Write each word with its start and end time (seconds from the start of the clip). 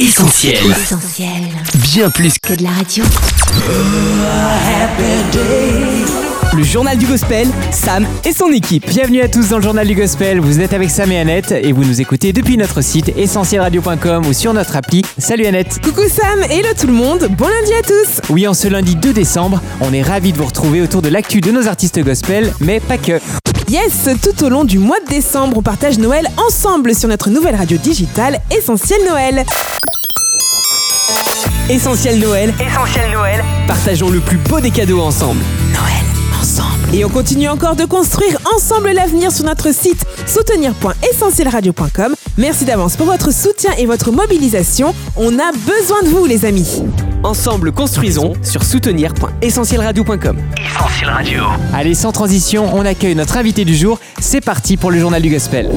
Essentiel. 0.00 0.56
Essentiel. 0.70 1.28
Bien 1.74 2.08
plus 2.08 2.32
Que 2.38 2.54
de 2.54 2.62
la 2.62 2.70
radio. 2.70 3.04
Le 6.56 6.62
journal 6.62 6.96
du 6.96 7.04
gospel, 7.04 7.46
Sam 7.70 8.06
et 8.24 8.32
son 8.32 8.50
équipe. 8.50 8.88
Bienvenue 8.88 9.20
à 9.20 9.28
tous 9.28 9.50
dans 9.50 9.58
le 9.58 9.62
journal 9.62 9.86
du 9.86 9.94
gospel, 9.94 10.40
vous 10.40 10.60
êtes 10.60 10.72
avec 10.72 10.88
Sam 10.88 11.12
et 11.12 11.18
Annette 11.18 11.52
et 11.52 11.72
vous 11.72 11.84
nous 11.84 12.00
écoutez 12.00 12.32
depuis 12.32 12.56
notre 12.56 12.80
site 12.80 13.12
essentielradio.com 13.14 14.24
ou 14.26 14.32
sur 14.32 14.54
notre 14.54 14.74
appli. 14.74 15.04
Salut 15.18 15.44
Annette 15.44 15.78
Coucou 15.84 16.08
Sam, 16.08 16.44
hello 16.50 16.70
tout 16.80 16.86
le 16.86 16.94
monde, 16.94 17.28
bon 17.36 17.48
lundi 17.48 17.74
à 17.74 17.82
tous 17.82 18.22
Oui, 18.30 18.48
en 18.48 18.54
ce 18.54 18.68
lundi 18.68 18.96
2 18.96 19.12
décembre, 19.12 19.60
on 19.82 19.92
est 19.92 20.02
ravis 20.02 20.32
de 20.32 20.38
vous 20.38 20.46
retrouver 20.46 20.80
autour 20.80 21.02
de 21.02 21.10
l'actu 21.10 21.42
de 21.42 21.50
nos 21.50 21.68
artistes 21.68 22.02
gospel, 22.02 22.54
mais 22.60 22.80
pas 22.80 22.96
que. 22.96 23.20
Yes, 23.70 24.08
tout 24.20 24.44
au 24.44 24.48
long 24.48 24.64
du 24.64 24.80
mois 24.80 24.98
de 24.98 25.06
décembre, 25.06 25.58
on 25.58 25.62
partage 25.62 25.96
Noël 25.96 26.26
ensemble 26.44 26.92
sur 26.92 27.08
notre 27.08 27.30
nouvelle 27.30 27.54
radio 27.54 27.78
digitale 27.78 28.40
Essentiel 28.50 28.98
Noël. 29.08 29.44
Essentiel 31.68 32.18
Noël, 32.18 32.52
Essentiel 32.60 33.12
Noël 33.12 33.44
partageons 33.68 34.10
le 34.10 34.18
plus 34.18 34.38
beau 34.38 34.58
des 34.58 34.72
cadeaux 34.72 35.00
ensemble. 35.00 35.44
Noël 35.72 36.04
ensemble. 36.40 36.79
Et 36.92 37.04
on 37.04 37.08
continue 37.08 37.48
encore 37.48 37.76
de 37.76 37.84
construire 37.84 38.38
ensemble 38.54 38.90
l'avenir 38.90 39.30
sur 39.30 39.44
notre 39.44 39.72
site 39.72 40.04
soutenir.essentielradio.com. 40.26 42.14
Merci 42.36 42.64
d'avance 42.64 42.96
pour 42.96 43.06
votre 43.06 43.32
soutien 43.32 43.70
et 43.78 43.86
votre 43.86 44.10
mobilisation. 44.10 44.92
On 45.16 45.38
a 45.38 45.52
besoin 45.52 46.02
de 46.02 46.08
vous 46.08 46.26
les 46.26 46.44
amis. 46.44 46.82
Ensemble 47.22 47.70
construisons 47.70 48.32
sur 48.42 48.64
soutenir.essentielradio.com. 48.64 50.38
Essentiel 50.56 51.10
Radio. 51.10 51.44
Allez, 51.72 51.94
sans 51.94 52.10
transition, 52.10 52.74
on 52.74 52.84
accueille 52.84 53.14
notre 53.14 53.36
invité 53.36 53.64
du 53.64 53.76
jour. 53.76 54.00
C'est 54.20 54.40
parti 54.40 54.76
pour 54.76 54.90
le 54.90 54.98
journal 54.98 55.22
du 55.22 55.30
gospel. 55.30 55.70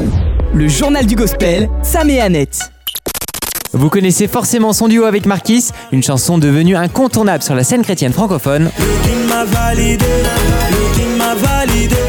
Le 0.55 0.67
journal 0.67 1.05
du 1.05 1.15
gospel, 1.15 1.69
Sam 1.83 2.09
et 2.09 2.21
Annette. 2.21 2.71
Vous 3.73 3.89
connaissez 3.89 4.27
forcément 4.27 4.71
son 4.71 4.87
duo 4.87 5.05
avec 5.05 5.25
Marquis, 5.25 5.69
une 5.91 6.03
chanson 6.03 6.37
devenue 6.37 6.75
incontournable 6.75 7.41
sur 7.41 7.55
la 7.55 7.63
scène 7.63 7.81
chrétienne 7.81 8.13
francophone. 8.13 8.69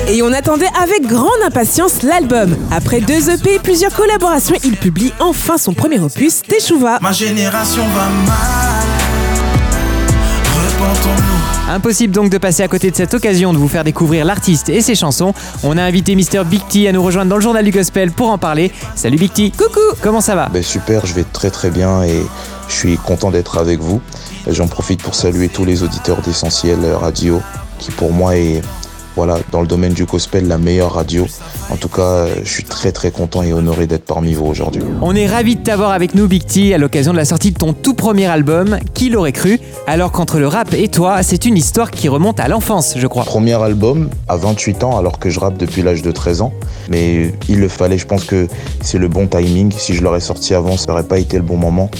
Et 0.09 0.23
on 0.23 0.33
attendait 0.33 0.69
avec 0.81 1.07
grande 1.07 1.31
impatience 1.47 2.03
l'album. 2.03 2.55
Après 2.71 3.01
deux 3.01 3.31
EP 3.31 3.55
et 3.55 3.59
plusieurs 3.59 3.95
collaborations, 3.95 4.57
il 4.63 4.77
publie 4.77 5.15
enfin 5.21 5.57
son 5.57 5.73
premier 5.73 6.01
opus, 6.01 6.43
Teshuva. 6.43 6.99
Ma 7.01 7.13
génération 7.13 7.83
va 7.83 8.09
mal. 8.27 8.74
Impossible 11.69 12.13
donc 12.13 12.29
de 12.31 12.37
passer 12.37 12.63
à 12.63 12.69
côté 12.69 12.91
de 12.91 12.97
cette 12.97 13.15
occasion 13.15 13.55
de 13.55 13.59
vous 13.59 13.69
faire 13.69 13.85
découvrir 13.85 14.27
l'artiste 14.27 14.69
et 14.69 14.83
ses 14.83 14.95
chansons. 14.95 15.33
On 15.63 15.79
a 15.79 15.83
invité 15.83 16.15
Mr 16.15 16.45
Big 16.45 16.61
T 16.69 16.87
à 16.89 16.93
nous 16.93 17.03
rejoindre 17.03 17.31
dans 17.31 17.37
le 17.37 17.43
journal 17.43 17.65
du 17.65 17.71
gospel 17.71 18.13
pour 18.13 18.29
en 18.29 18.37
parler. 18.37 18.71
Salut 18.95 19.17
Big 19.17 19.33
T 19.33 19.51
Coucou 19.51 19.81
Comment 20.03 20.21
ça 20.21 20.35
va? 20.35 20.51
Ben 20.53 20.63
super, 20.63 21.07
je 21.07 21.15
vais 21.15 21.25
très 21.25 21.51
très 21.51 21.71
bien 21.71 22.03
et 22.03 22.21
je 22.69 22.75
suis 22.75 22.99
content 22.99 23.31
d'être 23.31 23.57
avec 23.57 23.81
vous. 23.81 24.03
J'en 24.47 24.69
profite 24.69 25.03
pour 25.03 25.15
saluer 25.15 25.49
tous 25.49 25.65
les 25.65 25.83
auditeurs 25.83 26.21
d'Essentiel 26.21 26.85
Radio 27.01 27.41
qui 27.79 27.91
pour 27.91 28.13
moi 28.13 28.37
est 28.37 28.61
voilà, 29.17 29.39
dans 29.53 29.61
le 29.61 29.67
domaine 29.67 29.93
du 29.93 30.05
gospel 30.05 30.49
la 30.49 30.59
meilleure 30.59 30.93
radio. 30.93 31.27
En 31.71 31.77
tout 31.77 31.89
cas, 31.89 32.27
je 32.43 32.49
suis 32.49 32.65
très 32.65 32.93
très 32.93 33.11
content 33.11 33.43
et 33.43 33.53
honoré 33.53 33.87
d'être 33.87 34.05
parmi 34.05 34.35
vous 34.35 34.47
aujourd'hui. 34.47 34.83
On 35.03 35.15
est 35.15 35.27
ravis 35.27 35.57
de 35.57 35.63
t'avoir 35.63 35.93
avec 35.93 36.15
nous 36.15 36.27
Big 36.27 36.45
T 36.45 36.75
à 36.75 36.79
l'occasion 36.79 37.13
de 37.13 37.17
la 37.17 37.25
sortie 37.25 37.53
de 37.53 37.59
ton 37.59 37.73
tout 37.73 37.95
premier 37.95 38.27
album, 38.27 38.79
Qui 38.95 39.11
l'aurait 39.11 39.33
cru? 39.33 39.61
Alors 39.87 40.13
qu'entre 40.13 40.39
le 40.39 40.49
rap 40.49 40.75
et 40.75 40.89
toi, 40.89 41.23
c'est 41.23 41.45
une 41.45 41.57
histoire 41.57 41.91
qui 41.91 42.09
remonte 42.09 42.41
à 42.41 42.49
l'enfance, 42.49 42.95
je 42.97 43.07
crois. 43.07 43.25
Premier 43.25 43.61
album 43.63 44.11
à 44.29 44.37
28 44.37 44.85
ans 44.85 44.99
alors 44.99 45.19
que 45.19 45.31
je 45.31 45.41
rappe 45.41 45.59
depuis 45.59 45.83
l'âge 45.83 46.03
de 46.03 46.11
13 46.11 46.43
ans. 46.43 46.53
Mais 46.89 47.33
il 47.49 47.61
le 47.61 47.69
fallait, 47.69 47.99
je 47.99 48.07
pense 48.07 48.25
que 48.25 48.49
c'est 48.81 48.99
le 48.99 49.09
bon 49.09 49.27
timing. 49.27 49.73
Si 49.77 49.95
je 49.95 50.03
l'aurais 50.03 50.21
sorti 50.21 50.55
avant, 50.55 50.77
ça 50.77 50.87
n'aurait 50.89 51.05
pas 51.05 51.19
été 51.19 51.37
le 51.37 51.43
bon 51.43 51.57
moment. 51.57 51.91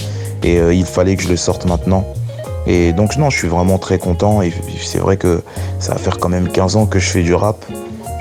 Et 0.43 0.59
euh, 0.59 0.73
il 0.73 0.85
fallait 0.85 1.15
que 1.15 1.23
je 1.23 1.29
le 1.29 1.37
sorte 1.37 1.65
maintenant. 1.65 2.05
Et 2.67 2.93
donc 2.93 3.17
non, 3.17 3.29
je 3.29 3.37
suis 3.37 3.47
vraiment 3.47 3.77
très 3.77 3.99
content 3.99 4.41
et 4.41 4.51
c'est 4.83 4.99
vrai 4.99 5.17
que 5.17 5.43
ça 5.79 5.93
va 5.93 5.99
faire 5.99 6.17
quand 6.17 6.29
même 6.29 6.49
15 6.49 6.75
ans 6.75 6.85
que 6.85 6.99
je 6.99 7.09
fais 7.09 7.23
du 7.23 7.33
rap. 7.33 7.65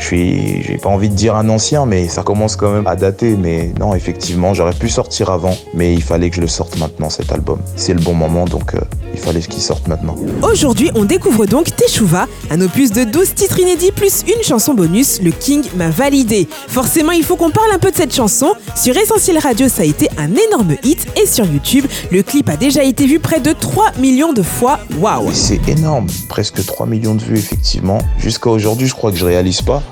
Je 0.05 0.09
suis, 0.09 0.63
j'ai 0.63 0.77
pas 0.77 0.91
envie 0.91 1.09
de 1.09 1.15
dire 1.15 1.35
un 1.35 1.49
ancien, 1.49 1.87
mais 1.87 2.09
ça 2.09 2.23
commence 2.23 2.57
quand 2.57 2.71
même 2.71 2.87
à 2.87 2.95
dater. 2.95 3.37
Mais 3.39 3.73
non, 3.81 3.95
effectivement, 3.95 4.53
j'aurais 4.53 4.75
pu 4.75 4.91
sortir 4.91 5.31
avant, 5.31 5.57
mais 5.73 5.95
il 5.95 6.03
fallait 6.03 6.29
que 6.29 6.37
je 6.37 6.43
le 6.43 6.47
sorte 6.47 6.79
maintenant 6.79 7.09
cet 7.09 7.33
album. 7.33 7.59
C'est 7.75 7.95
le 7.95 8.01
bon 8.01 8.13
moment, 8.13 8.45
donc 8.45 8.75
euh, 8.75 8.81
il 9.15 9.19
fallait 9.19 9.41
qu'il 9.41 9.63
sorte 9.63 9.89
maintenant. 9.89 10.15
Aujourd'hui, 10.43 10.91
on 10.95 11.07
découvre 11.07 11.47
donc 11.47 11.75
Teshuva, 11.75 12.27
un 12.51 12.61
opus 12.61 12.93
de 12.93 13.05
12 13.05 13.33
titres 13.35 13.59
inédits 13.59 13.93
plus 13.93 14.25
une 14.27 14.43
chanson 14.43 14.75
bonus, 14.75 15.23
Le 15.23 15.31
King 15.31 15.63
m'a 15.75 15.89
validé. 15.89 16.49
Forcément, 16.69 17.13
il 17.13 17.25
faut 17.25 17.37
qu'on 17.37 17.51
parle 17.51 17.73
un 17.73 17.79
peu 17.79 17.91
de 17.91 17.97
cette 17.97 18.15
chanson. 18.15 18.53
Sur 18.77 18.95
Essentiel 18.99 19.39
Radio, 19.39 19.69
ça 19.69 19.85
a 19.85 19.87
été 19.87 20.11
un 20.19 20.33
énorme 20.33 20.77
hit 20.83 21.07
et 21.17 21.27
sur 21.27 21.47
YouTube, 21.47 21.87
le 22.11 22.23
clip 22.23 22.51
a 22.51 22.59
déjà 22.59 22.85
été 22.85 23.07
vu 23.07 23.21
près 23.21 23.41
de 23.41 23.53
3 23.53 23.93
millions 23.99 24.35
de 24.35 24.43
fois. 24.43 24.81
Waouh 24.99 25.31
c'est 25.33 25.67
énorme, 25.67 26.09
presque 26.29 26.63
3 26.63 26.85
millions 26.85 27.15
de 27.15 27.23
vues 27.23 27.39
effectivement. 27.39 27.99
Jusqu'à 28.19 28.51
aujourd'hui, 28.51 28.87
je 28.87 28.95
crois 28.95 29.11
que 29.11 29.17
je 29.17 29.25
réalise 29.25 29.63
pas. 29.63 29.83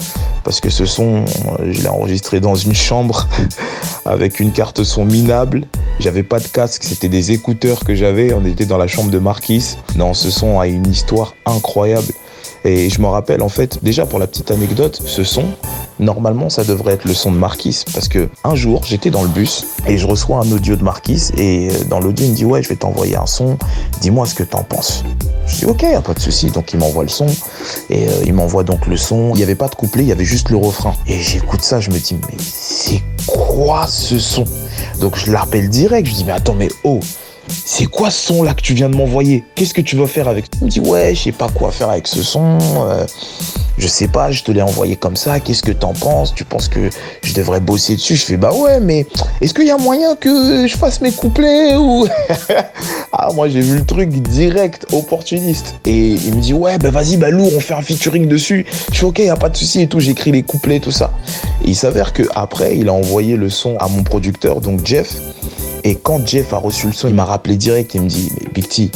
Parce 0.45 0.61
que 0.61 0.71
ce 0.71 0.87
son, 0.87 1.25
euh, 1.61 1.73
je 1.73 1.83
l'ai 1.83 1.89
enregistré 1.89 2.41
dans 2.41 2.55
une 2.55 2.75
chambre 2.75 3.29
avec 4.05 4.41
une 4.41 4.53
carte 4.53 4.83
son 4.85 5.05
minable. 5.05 5.67
J'avais 6.01 6.23
pas 6.23 6.41
de 6.41 6.49
casque, 6.49 6.83
c'était 6.85 7.09
des 7.09 7.33
écouteurs 7.33 7.81
que 7.85 7.95
j'avais. 7.95 8.33
On 8.33 8.45
était 8.45 8.67
dans 8.67 8.79
la 8.79 8.87
chambre 8.87 9.11
de 9.11 9.19
Marquis. 9.19 9.77
Non, 9.97 10.15
ce 10.15 10.31
son 10.31 10.59
a 10.59 10.67
une 10.67 10.87
histoire 10.87 11.35
incroyable. 11.47 12.13
Et 12.65 12.91
je 12.91 13.01
me 13.01 13.07
rappelle 13.07 13.43
en 13.43 13.49
fait, 13.49 13.83
déjà 13.83 14.07
pour 14.07 14.19
la 14.19 14.27
petite 14.27 14.51
anecdote, 14.51 15.01
ce 15.05 15.25
son, 15.25 15.45
normalement 16.03 16.51
ça 16.51 16.65
devrait 16.65 16.95
être 16.95 17.05
le 17.05 17.15
son 17.15 17.33
de 17.33 17.37
Marquis. 17.37 17.85
Parce 17.95 18.09
que 18.09 18.29
un 18.45 18.55
jour, 18.55 18.83
j'étais 18.85 19.11
dans 19.11 19.23
le 19.23 19.29
bus 19.29 19.65
et 19.87 19.97
je 19.99 20.07
reçois 20.07 20.39
un 20.39 20.53
audio 20.53 20.77
de 20.77 20.83
Marquis. 20.83 21.31
Et 21.37 21.69
euh, 21.71 21.85
dans 21.89 22.01
l'audio, 22.01 22.27
il 22.27 22.31
me 22.33 22.37
dit 22.37 22.45
Ouais, 22.45 22.63
je 22.63 22.69
vais 22.69 22.77
t'envoyer 22.77 23.17
un 23.17 23.27
son, 23.27 23.57
dis-moi 24.01 24.27
ce 24.27 24.35
que 24.35 24.43
t'en 24.43 24.63
penses. 24.63 25.05
Je 25.47 25.57
dis 25.59 25.65
Ok, 25.67 25.85
pas 26.05 26.15
de 26.15 26.21
souci. 26.21 26.51
Donc 26.51 26.73
il 26.73 26.79
m'envoie 26.79 27.03
le 27.05 27.09
son. 27.09 27.27
Et 27.91 28.09
euh, 28.09 28.13
il 28.27 28.35
m'envoie 28.35 28.65
donc 28.65 28.87
le 28.87 28.97
son. 28.97 29.31
Il 29.35 29.37
n'y 29.39 29.43
avait 29.43 29.55
pas 29.55 29.69
de 29.69 29.75
couplet, 29.75 30.03
il 30.03 30.09
y 30.09 30.13
avait 30.13 30.25
juste 30.25 30.51
le 30.51 30.57
refrain. 30.57 30.95
Et 31.07 31.19
j'écoute 31.21 31.63
ça, 31.63 31.81
je 31.81 31.91
me 31.91 31.99
dis 31.99 32.17
Mais 32.29 32.37
c'est 32.39 33.03
quoi 33.27 33.87
ce 33.87 34.19
son? 34.19 34.45
Donc 35.01 35.17
je 35.17 35.31
l'appelle 35.33 35.69
direct. 35.69 36.09
Je 36.09 36.15
dis 36.15 36.25
Mais 36.25 36.33
attends, 36.33 36.55
mais 36.55 36.69
oh 36.85 37.01
c'est 37.49 37.87
quoi 37.87 38.11
ce 38.11 38.29
son 38.29 38.43
là 38.45 38.55
que 38.55 38.63
tu 38.63 38.73
viens 38.73 38.89
de 38.89 38.95
m'envoyer? 38.97 39.45
Qu'est-ce 39.57 39.75
que 39.75 39.81
tu 39.81 39.97
vas 39.97 40.07
faire 40.07 40.29
avec 40.29 40.47
Il 40.61 40.67
me 40.67 40.71
dit 40.71 40.81
ouais, 40.81 41.13
je 41.15 41.25
sais 41.25 41.33
pas 41.33 41.49
quoi 41.49 41.71
faire 41.73 41.91
avec 41.91 42.07
ce 42.07 42.23
son. 42.23 42.59
euh, 42.89 43.05
je 43.79 43.87
sais 43.87 44.09
pas, 44.09 44.31
je 44.31 44.43
te 44.43 44.53
l'ai 44.53 44.63
envoyé 44.63 44.97
comme 44.97 45.17
ça. 45.17 45.41
Qu'est-ce 45.41 45.63
que 45.63 45.73
t'en 45.73 45.93
penses? 45.93 46.35
Tu 46.35 46.45
penses 46.45 46.69
que 46.69 46.91
je 47.23 47.35
devrais 47.35 47.61
bosser 47.61 47.97
dessus? 47.97 48.17
Je 48.17 48.25
fais 48.25 48.37
bah 48.37 48.53
ouais, 48.53 48.81
mais 48.81 49.07
est-ce 49.41 49.55
qu'il 49.55 49.67
y 49.67 49.71
a 49.71 49.79
moyen 49.79 50.15
que 50.17 50.67
je 50.67 50.77
fasse 50.77 51.01
mes 51.01 51.13
couplets 51.13 51.77
ou 51.77 52.07
Ah 53.13 53.31
moi 53.35 53.49
j'ai 53.49 53.61
vu 53.61 53.79
le 53.79 53.85
truc 53.85 54.11
direct, 54.11 54.87
opportuniste. 54.93 55.77
Et 55.87 56.09
il 56.11 56.35
me 56.35 56.41
dit 56.41 56.55
ouais, 56.55 56.79
bah 56.79 56.91
vas-y, 56.91 57.17
bah 57.17 57.31
lourd, 57.31 57.51
on 57.57 57.61
fait 57.61 57.75
un 57.75 57.83
featuring 57.83 58.29
dessus. 58.29 58.67
Je 58.93 58.99
fais 58.99 59.07
ok, 59.07 59.19
y 59.19 59.29
a 59.29 59.37
pas 59.37 59.49
de 59.49 59.57
souci 59.57 59.83
et 59.83 59.87
tout. 59.87 60.01
J'écris 60.01 60.33
les 60.33 60.43
couplets, 60.43 60.81
tout 60.81 60.93
ça. 60.93 61.13
Et 61.65 61.71
il 61.71 61.77
s'avère 61.77 62.13
que 62.13 62.23
après, 62.35 62.77
il 62.77 62.89
a 62.89 62.93
envoyé 62.93 63.37
le 63.37 63.51
son 63.51 63.77
à 63.79 63.89
mon 63.89 64.03
producteur, 64.03 64.61
donc 64.61 64.85
Jeff. 64.85 65.17
Et 65.85 65.97
quand 65.97 66.27
Jeff 66.27 66.53
a 66.53 66.59
reçu 66.59 66.87
le 66.87 66.93
son, 66.93 67.09
il 67.09 67.15
m'a 67.15 67.25
rappelé 67.25 67.57
direct 67.57 67.95
et 67.95 67.99
il 67.99 68.05
me 68.05 68.09
dit 68.09 68.31
Mais 68.41 68.49
Big 68.53 68.93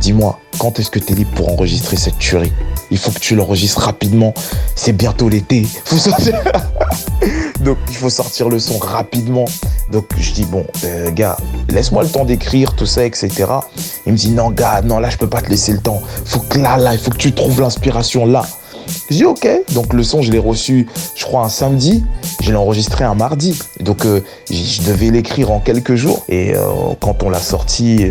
dis-moi, 0.00 0.38
quand 0.58 0.78
est-ce 0.78 0.90
que 0.90 0.98
t'es 0.98 1.14
libre 1.14 1.30
pour 1.34 1.50
enregistrer 1.52 1.96
cette 1.96 2.18
tuerie? 2.18 2.52
Il 2.90 2.98
faut 2.98 3.10
que 3.10 3.18
tu 3.18 3.34
l'enregistres 3.34 3.80
rapidement. 3.80 4.34
C'est 4.74 4.92
bientôt 4.92 5.28
l'été. 5.28 5.66
Donc 7.60 7.78
il 7.88 7.96
faut 7.96 8.10
sortir 8.10 8.48
le 8.48 8.58
son 8.58 8.78
rapidement. 8.78 9.46
Donc 9.90 10.04
je 10.16 10.32
dis 10.32 10.44
bon, 10.44 10.66
euh, 10.84 11.10
gars, 11.10 11.36
laisse-moi 11.70 12.02
le 12.02 12.08
temps 12.08 12.24
d'écrire 12.24 12.74
tout 12.74 12.86
ça, 12.86 13.04
etc. 13.04 13.46
Il 14.06 14.12
me 14.12 14.18
dit 14.18 14.30
non, 14.30 14.50
gars, 14.50 14.82
non 14.82 14.98
là 14.98 15.10
je 15.10 15.16
peux 15.16 15.28
pas 15.28 15.40
te 15.40 15.48
laisser 15.48 15.72
le 15.72 15.78
temps. 15.78 16.00
Faut 16.24 16.40
que 16.40 16.58
là, 16.58 16.76
là, 16.76 16.92
il 16.92 16.98
faut 16.98 17.10
que 17.10 17.16
tu 17.16 17.32
trouves 17.32 17.60
l'inspiration 17.60 18.26
là. 18.26 18.44
Je 19.08 19.16
dis 19.16 19.24
ok. 19.24 19.48
Donc 19.72 19.94
le 19.94 20.02
son, 20.02 20.20
je 20.20 20.30
l'ai 20.30 20.38
reçu, 20.38 20.86
je 21.14 21.24
crois, 21.24 21.44
un 21.44 21.48
samedi. 21.48 22.04
Je 22.42 22.50
l'ai 22.50 22.56
enregistré 22.56 23.04
un 23.04 23.14
mardi. 23.14 23.58
Donc 23.80 24.04
euh, 24.04 24.20
je 24.50 24.82
devais 24.82 25.10
l'écrire 25.10 25.50
en 25.50 25.60
quelques 25.60 25.94
jours. 25.94 26.24
Et 26.28 26.54
euh, 26.54 26.60
quand 27.00 27.22
on 27.22 27.30
l'a 27.30 27.38
sorti, 27.38 28.10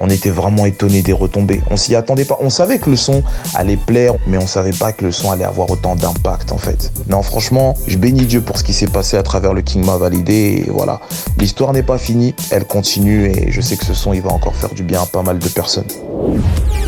on 0.00 0.10
était 0.10 0.30
vraiment 0.30 0.66
étonnés 0.66 1.02
des 1.02 1.12
retombées. 1.12 1.62
On 1.70 1.76
s'y 1.76 1.94
attendait 1.94 2.24
pas. 2.24 2.38
On 2.40 2.50
savait 2.50 2.78
que 2.78 2.90
le 2.90 2.96
son 2.96 3.22
allait 3.54 3.76
plaire, 3.76 4.14
mais 4.26 4.38
on 4.38 4.46
savait 4.46 4.72
pas 4.72 4.92
que 4.92 5.04
le 5.04 5.12
son 5.12 5.30
allait 5.30 5.44
avoir 5.44 5.70
autant 5.70 5.96
d'impact 5.96 6.52
en 6.52 6.58
fait. 6.58 6.92
Non, 7.08 7.22
franchement, 7.22 7.74
je 7.86 7.96
bénis 7.96 8.26
Dieu 8.26 8.40
pour 8.40 8.58
ce 8.58 8.64
qui 8.64 8.72
s'est 8.72 8.86
passé 8.86 9.16
à 9.16 9.22
travers 9.22 9.54
le 9.54 9.62
King 9.62 9.84
m'a 9.84 9.96
validé. 9.96 10.64
Et 10.66 10.70
voilà, 10.70 11.00
l'histoire 11.38 11.72
n'est 11.72 11.82
pas 11.82 11.98
finie, 11.98 12.34
elle 12.50 12.64
continue 12.64 13.26
et 13.26 13.50
je 13.50 13.60
sais 13.60 13.76
que 13.76 13.84
ce 13.84 13.94
son 13.94 14.12
il 14.12 14.22
va 14.22 14.30
encore 14.30 14.54
faire 14.54 14.74
du 14.74 14.82
bien 14.82 15.02
à 15.02 15.06
pas 15.06 15.22
mal 15.22 15.38
de 15.38 15.48
personnes. 15.48 15.88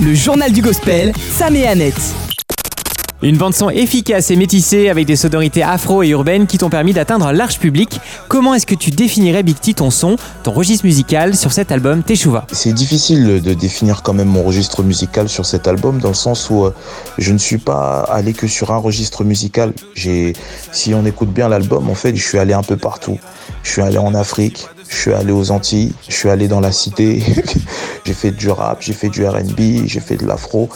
Le 0.00 0.14
journal 0.14 0.52
du 0.52 0.62
gospel, 0.62 1.12
Sam 1.36 1.56
et 1.56 1.66
Annette. 1.66 2.25
Une 3.22 3.38
bande-son 3.38 3.70
efficace 3.70 4.30
et 4.30 4.36
métissée 4.36 4.90
avec 4.90 5.06
des 5.06 5.16
sonorités 5.16 5.62
afro 5.62 6.02
et 6.02 6.08
urbaines 6.08 6.46
qui 6.46 6.58
t'ont 6.58 6.68
permis 6.68 6.92
d'atteindre 6.92 7.26
un 7.26 7.32
large 7.32 7.58
public. 7.58 7.98
Comment 8.28 8.52
est-ce 8.52 8.66
que 8.66 8.74
tu 8.74 8.90
définirais 8.90 9.42
Big 9.42 9.58
T 9.58 9.72
ton 9.72 9.90
son, 9.90 10.16
ton 10.42 10.52
registre 10.52 10.84
musical 10.84 11.34
sur 11.34 11.50
cet 11.50 11.72
album 11.72 12.02
Teshuva? 12.02 12.46
C'est 12.52 12.74
difficile 12.74 13.40
de 13.40 13.54
définir 13.54 14.02
quand 14.02 14.12
même 14.12 14.28
mon 14.28 14.42
registre 14.42 14.82
musical 14.82 15.30
sur 15.30 15.46
cet 15.46 15.66
album 15.66 15.98
dans 15.98 16.08
le 16.08 16.14
sens 16.14 16.50
où 16.50 16.66
euh, 16.66 16.74
je 17.16 17.32
ne 17.32 17.38
suis 17.38 17.56
pas 17.56 18.00
allé 18.02 18.34
que 18.34 18.46
sur 18.46 18.70
un 18.70 18.76
registre 18.76 19.24
musical. 19.24 19.72
J'ai, 19.94 20.34
si 20.70 20.92
on 20.92 21.06
écoute 21.06 21.32
bien 21.32 21.48
l'album, 21.48 21.88
en 21.88 21.94
fait, 21.94 22.14
je 22.14 22.22
suis 22.22 22.38
allé 22.38 22.52
un 22.52 22.62
peu 22.62 22.76
partout. 22.76 23.18
Je 23.62 23.70
suis 23.70 23.82
allé 23.82 23.96
en 23.96 24.14
Afrique, 24.14 24.68
Je 24.88 24.96
suis 24.96 25.12
allé 25.12 25.32
aux 25.32 25.50
Antilles, 25.50 25.92
je 26.08 26.14
suis 26.14 26.28
allé 26.28 26.48
dans 26.48 26.60
la 26.60 26.72
cité, 26.72 27.22
j'ai 28.04 28.12
fait 28.12 28.30
du 28.30 28.50
rap, 28.50 28.78
j'ai 28.80 28.92
fait 28.92 29.08
du 29.08 29.26
RB, 29.26 29.86
j'ai 29.86 30.00
fait 30.00 30.16
de 30.16 30.26
l'afro. 30.26 30.68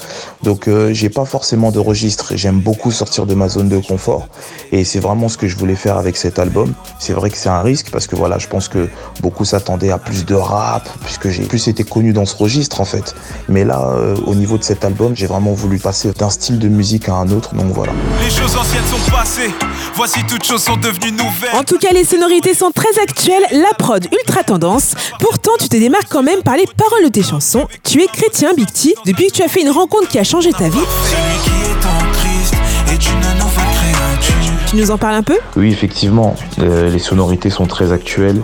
Donc 0.42 0.68
euh, 0.68 0.92
j'ai 0.92 1.10
pas 1.10 1.24
forcément 1.24 1.70
de 1.70 1.78
registre. 1.78 2.32
J'aime 2.36 2.60
beaucoup 2.60 2.90
sortir 2.90 3.26
de 3.26 3.34
ma 3.34 3.48
zone 3.48 3.68
de 3.68 3.78
confort. 3.78 4.28
Et 4.72 4.84
c'est 4.84 5.00
vraiment 5.00 5.28
ce 5.28 5.36
que 5.36 5.48
je 5.48 5.56
voulais 5.56 5.76
faire 5.76 5.96
avec 5.96 6.16
cet 6.16 6.38
album. 6.38 6.72
C'est 6.98 7.12
vrai 7.12 7.30
que 7.30 7.36
c'est 7.36 7.48
un 7.48 7.62
risque 7.62 7.90
parce 7.90 8.06
que 8.06 8.16
voilà, 8.16 8.38
je 8.38 8.48
pense 8.48 8.68
que 8.68 8.88
beaucoup 9.20 9.44
s'attendaient 9.44 9.90
à 9.90 9.98
plus 9.98 10.24
de 10.24 10.34
rap, 10.34 10.88
puisque 11.04 11.28
j'ai 11.28 11.44
plus 11.44 11.68
été 11.68 11.84
connu 11.84 12.12
dans 12.12 12.26
ce 12.26 12.36
registre 12.36 12.80
en 12.80 12.84
fait. 12.84 13.14
Mais 13.48 13.64
là, 13.64 13.92
euh, 13.94 14.16
au 14.26 14.34
niveau 14.34 14.58
de 14.58 14.64
cet 14.64 14.84
album, 14.84 15.14
j'ai 15.14 15.26
vraiment 15.26 15.52
voulu 15.52 15.78
passer 15.78 16.10
d'un 16.12 16.30
style 16.30 16.58
de 16.58 16.68
musique 16.68 17.08
à 17.08 17.14
un 17.14 17.30
autre. 17.30 17.54
Donc 17.54 17.72
voilà. 17.72 17.92
Les 18.22 18.30
choses 18.30 18.56
anciennes 18.56 18.84
sont 18.84 19.10
passées, 19.10 19.50
voici 20.00 20.24
toutes 20.24 20.46
choses 20.46 20.62
sont 20.62 20.78
devenues 20.78 21.12
nouvelles. 21.12 21.54
En 21.54 21.62
tout 21.62 21.76
cas, 21.76 21.92
les 21.92 22.04
sonorités 22.04 22.54
sont 22.54 22.70
très 22.70 22.98
actuelles, 23.02 23.44
la 23.52 23.74
prod 23.78 24.02
ultra 24.10 24.42
tendance. 24.42 24.94
Pourtant, 25.18 25.50
tu 25.60 25.68
te 25.68 25.76
démarques 25.76 26.08
quand 26.08 26.22
même 26.22 26.40
par 26.42 26.56
les 26.56 26.64
paroles 26.64 27.04
de 27.04 27.10
tes 27.10 27.22
chansons. 27.22 27.68
Tu 27.84 28.02
es 28.02 28.06
chrétien, 28.06 28.54
Big 28.54 28.72
T. 28.72 28.94
Depuis 29.04 29.26
que 29.26 29.32
tu 29.32 29.42
as 29.42 29.48
fait 29.48 29.60
une 29.60 29.68
rencontre 29.68 30.08
qui 30.08 30.18
a 30.18 30.24
changé 30.24 30.52
ta 30.54 30.70
vie, 30.70 30.78
Celui 31.04 31.38
qui 31.44 31.50
est 31.50 31.84
en 31.84 32.12
Christ 32.14 32.54
est 32.88 33.10
une 33.12 33.20
nouvelle 33.40 33.74
créature. 33.74 34.34
tu 34.70 34.76
nous 34.76 34.90
en 34.90 34.96
parles 34.96 35.16
un 35.16 35.22
peu? 35.22 35.36
Oui, 35.56 35.70
effectivement, 35.70 36.34
euh, 36.60 36.88
les 36.88 36.98
sonorités 36.98 37.50
sont 37.50 37.66
très 37.66 37.92
actuelles 37.92 38.40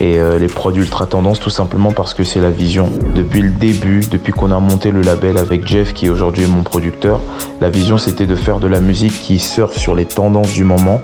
et 0.00 0.18
euh, 0.18 0.38
les 0.38 0.46
produits 0.46 0.82
ultra 0.82 1.06
tendance 1.06 1.40
tout 1.40 1.50
simplement 1.50 1.92
parce 1.92 2.14
que 2.14 2.24
c'est 2.24 2.40
la 2.40 2.50
vision. 2.50 2.90
Depuis 3.14 3.42
le 3.42 3.50
début, 3.50 4.00
depuis 4.10 4.32
qu'on 4.32 4.50
a 4.50 4.58
monté 4.58 4.90
le 4.90 5.02
label 5.02 5.36
avec 5.38 5.66
Jeff 5.66 5.92
qui 5.92 6.08
aujourd'hui 6.08 6.44
est 6.44 6.48
mon 6.48 6.62
producteur, 6.62 7.20
la 7.60 7.70
vision 7.70 7.98
c'était 7.98 8.26
de 8.26 8.34
faire 8.34 8.58
de 8.58 8.66
la 8.66 8.80
musique 8.80 9.12
qui 9.12 9.38
surfe 9.38 9.76
sur 9.76 9.94
les 9.94 10.06
tendances 10.06 10.52
du 10.52 10.64
moment 10.64 11.02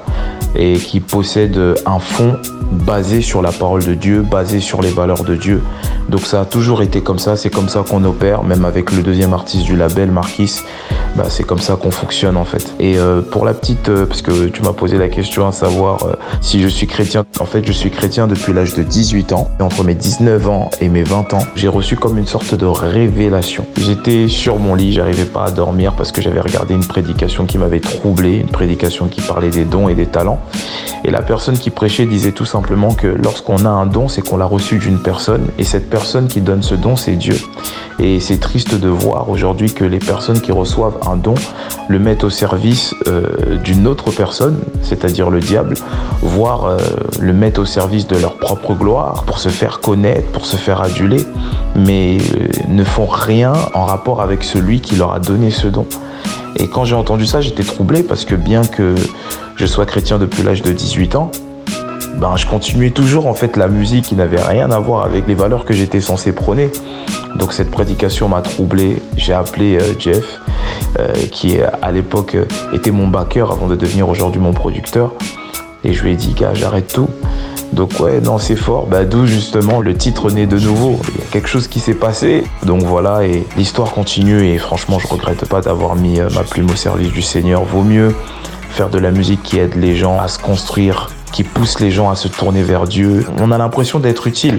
et 0.55 0.75
qui 0.79 1.01
possède 1.01 1.59
un 1.85 1.99
fond 1.99 2.39
basé 2.71 3.21
sur 3.21 3.43
la 3.43 3.53
parole 3.53 3.85
de 3.85 3.95
Dieu, 3.95 4.23
basé 4.23 4.61
sur 4.61 4.81
les 4.83 4.91
valeurs 4.91 5.25
de 5.25 5.37
Dieu. 5.37 5.63
Donc 6.09 6.21
ça 6.21 6.41
a 6.41 6.45
toujours 6.45 6.83
été 6.83 7.01
comme 7.01 7.19
ça, 7.19 7.37
c'est 7.37 7.51
comme 7.51 7.69
ça 7.69 7.85
qu'on 7.89 8.05
opère, 8.05 8.43
même 8.43 8.65
avec 8.65 8.93
le 8.93 9.03
deuxième 9.03 9.33
artiste 9.33 9.65
du 9.65 9.77
label, 9.77 10.11
Marquis, 10.11 10.61
bah, 11.17 11.25
c'est 11.29 11.45
comme 11.45 11.61
ça 11.61 11.77
qu'on 11.77 11.91
fonctionne 11.91 12.37
en 12.37 12.45
fait. 12.45 12.75
Et 12.79 12.99
euh, 12.99 13.23
pour 13.23 13.47
la 13.47 13.55
petite, 13.55 13.89
euh, 13.89 14.05
parce 14.05 14.21
que 14.21 14.49
tu 14.49 14.63
m'as 14.63 14.73
posé 14.73 14.99
la 14.99 15.09
question 15.09 15.49
à 15.49 15.53
savoir 15.53 16.05
euh, 16.05 16.13
si 16.43 16.61
je 16.61 16.69
suis 16.69 16.87
chrétien, 16.87 17.25
en 17.41 17.47
fait 17.47 17.67
je 17.67 17.73
suis 17.73 17.91
chrétien 17.91 18.27
depuis 18.27 18.53
l'âge 18.53 18.75
de 18.75 18.83
18 18.83 19.33
ans. 19.33 19.51
Et 19.59 19.63
entre 19.63 19.83
mes 19.83 19.95
19 19.95 20.49
ans 20.49 20.71
et 20.81 20.89
mes 20.89 21.03
20 21.03 21.33
ans, 21.33 21.43
j'ai 21.55 21.69
reçu 21.69 21.97
comme 21.97 22.19
une 22.19 22.27
sorte 22.27 22.55
de 22.55 22.67
révélation. 22.67 23.65
J'étais 23.79 24.29
sur 24.29 24.59
mon 24.59 24.75
lit, 24.75 24.93
j'arrivais 24.93 25.25
pas 25.25 25.45
à 25.45 25.51
dormir 25.51 25.95
parce 25.95 26.13
que 26.13 26.21
j'avais 26.21 26.41
regardé 26.41 26.75
une 26.75 26.85
prédication 26.87 27.47
qui 27.47 27.57
m'avait 27.57 27.81
troublé, 27.81 28.37
une 28.37 28.51
prédication 28.51 29.07
qui 29.09 29.23
parlait 29.23 29.51
des 29.51 29.65
dons 29.65 29.89
et 29.89 29.95
des 29.95 30.07
talents. 30.07 30.41
Et 31.05 31.11
la 31.11 31.23
personne 31.23 31.57
qui 31.57 31.71
prêchait 31.71 32.05
disait 32.05 32.33
tout 32.33 32.45
simplement 32.45 32.93
que 32.93 33.07
lorsqu'on 33.07 33.65
a 33.65 33.71
un 33.71 33.87
don, 33.87 34.09
c'est 34.09 34.23
qu'on 34.23 34.37
l'a 34.37 34.45
reçu 34.45 34.79
d'une 34.79 34.99
personne. 34.99 35.47
Et 35.59 35.65
cette 35.65 35.89
personne 35.89 36.27
qui 36.29 36.41
donne 36.41 36.63
ce 36.63 36.75
don, 36.75 36.97
c'est 36.97 37.17
Dieu. 37.17 37.37
Et 37.99 38.21
c'est 38.21 38.39
triste 38.39 38.75
de 38.75 38.89
voir 38.89 39.31
aujourd'hui 39.31 39.73
que 39.73 39.85
les 39.85 39.99
personnes 39.99 40.41
qui 40.41 40.53
reçoivent 40.53 40.99
un 41.09 41.17
don 41.17 41.35
le 41.89 41.99
mettent 41.99 42.25
au 42.25 42.31
service 42.31 42.95
euh, 43.07 43.57
d'une 43.63 43.87
autre 43.87 44.11
personne, 44.11 44.59
c'est-à-dire 44.83 45.31
le 45.31 45.41
diable, 45.41 45.75
voire 46.23 46.65
euh, 46.65 46.79
le 47.21 47.33
mettent 47.33 47.59
au 47.59 47.65
service 47.65 48.07
de 48.07 48.17
leur 48.17 48.37
propre 48.37 48.75
gloire 48.75 49.25
pour 49.25 49.39
se 49.39 49.49
faire 49.49 49.81
connaître, 49.81 50.31
pour 50.33 50.47
se 50.47 50.57
faire 50.57 50.81
aduler, 50.81 51.25
mais 51.75 52.19
euh, 52.19 52.49
ne 52.69 52.85
font 52.85 53.07
rien 53.07 53.53
en 53.75 53.85
rapport 53.85 54.21
avec 54.21 54.43
celui 54.43 54.81
qui 54.81 54.97
leur 54.97 55.13
a 55.13 55.21
donné 55.21 55.51
ce 55.51 55.69
don. 55.69 55.87
Et 56.57 56.69
quand 56.69 56.85
j'ai 56.85 56.95
entendu 56.95 57.27
ça, 57.27 57.41
j'étais 57.41 57.65
troublé 57.65 58.03
parce 58.03 58.25
que 58.25 58.35
bien 58.35 58.65
que 58.65 58.95
je 59.57 59.67
sois 59.67 59.87
chrétien 59.87 60.19
depuis 60.19 60.43
l'âge 60.43 60.63
de 60.63 60.73
18 60.73 61.17
ans, 61.17 61.31
ben, 62.19 62.37
je 62.37 62.47
continuais 62.47 62.91
toujours 62.91 63.27
en 63.27 63.35
fait 63.35 63.57
la 63.57 63.69
musique 63.69 64.07
qui 64.07 64.15
n'avait 64.15 64.41
rien 64.41 64.71
à 64.71 64.79
voir 64.79 65.05
avec 65.05 65.27
les 65.29 65.35
valeurs 65.35 65.65
que 65.65 65.75
j'étais 65.75 66.01
censé 66.01 66.33
prôner. 66.33 66.71
Donc 67.37 67.53
cette 67.53 67.71
prédication 67.71 68.29
m'a 68.29 68.41
troublé. 68.41 69.03
J'ai 69.17 69.35
appelé 69.35 69.77
euh, 69.77 69.95
Jeff, 69.99 70.41
euh, 70.99 71.13
qui 71.31 71.59
à 71.61 71.93
l'époque 71.93 72.35
euh, 72.35 72.47
était 72.73 72.91
mon 72.91 73.07
backer 73.07 73.51
avant 73.51 73.67
de 73.67 73.77
devenir 73.77 74.09
aujourd'hui 74.09 74.41
mon 74.41 74.55
producteur. 74.55 75.13
Et 75.85 75.93
je 75.93 76.03
lui 76.03 76.13
ai 76.13 76.17
dit, 76.17 76.33
gars, 76.33 76.55
j'arrête 76.55 76.93
tout. 76.93 77.09
Donc 77.73 78.01
ouais, 78.01 78.21
non, 78.23 78.39
c'est 78.39 78.57
fort. 78.57 78.87
Bah, 78.87 79.05
D'où 79.05 79.27
justement 79.27 79.83
le 79.83 79.95
titre 79.95 80.31
naît 80.31 80.47
de 80.47 80.59
nouveau. 80.59 80.99
Il 81.11 81.21
y 81.21 81.23
a 81.23 81.31
quelque 81.31 81.49
chose 81.49 81.69
qui 81.69 81.81
s'est 81.81 81.95
passé. 81.95 82.45
Donc 82.65 82.83
voilà, 82.83 83.27
et 83.27 83.45
l'histoire 83.59 83.91
continue. 83.91 84.49
Et 84.49 84.57
franchement, 84.57 84.99
je 84.99 85.07
regrette 85.07 85.47
pas 85.47 85.61
d'avoir 85.61 85.97
mis 85.97 86.19
ma 86.35 86.43
plume 86.45 86.71
au 86.71 86.77
service 86.77 87.13
du 87.13 87.23
Seigneur. 87.23 87.65
Vaut 87.65 87.83
mieux 87.83 88.15
faire 88.71 88.89
de 88.89 88.99
la 88.99 89.11
musique 89.11 89.43
qui 89.43 89.59
aide 89.59 89.75
les 89.75 89.97
gens 89.97 90.19
à 90.19 90.29
se 90.29 90.39
construire, 90.39 91.09
qui 91.37 91.45
pousse 91.45 91.81
les 91.81 91.91
gens 91.91 92.09
à 92.09 92.17
se 92.17 92.29
tourner 92.29 92.63
vers 92.63 92.87
Dieu. 92.87 93.27
On 93.39 93.53
a 93.53 93.59
l'impression 93.59 93.99
d'être 94.01 94.27
utile. 94.27 94.59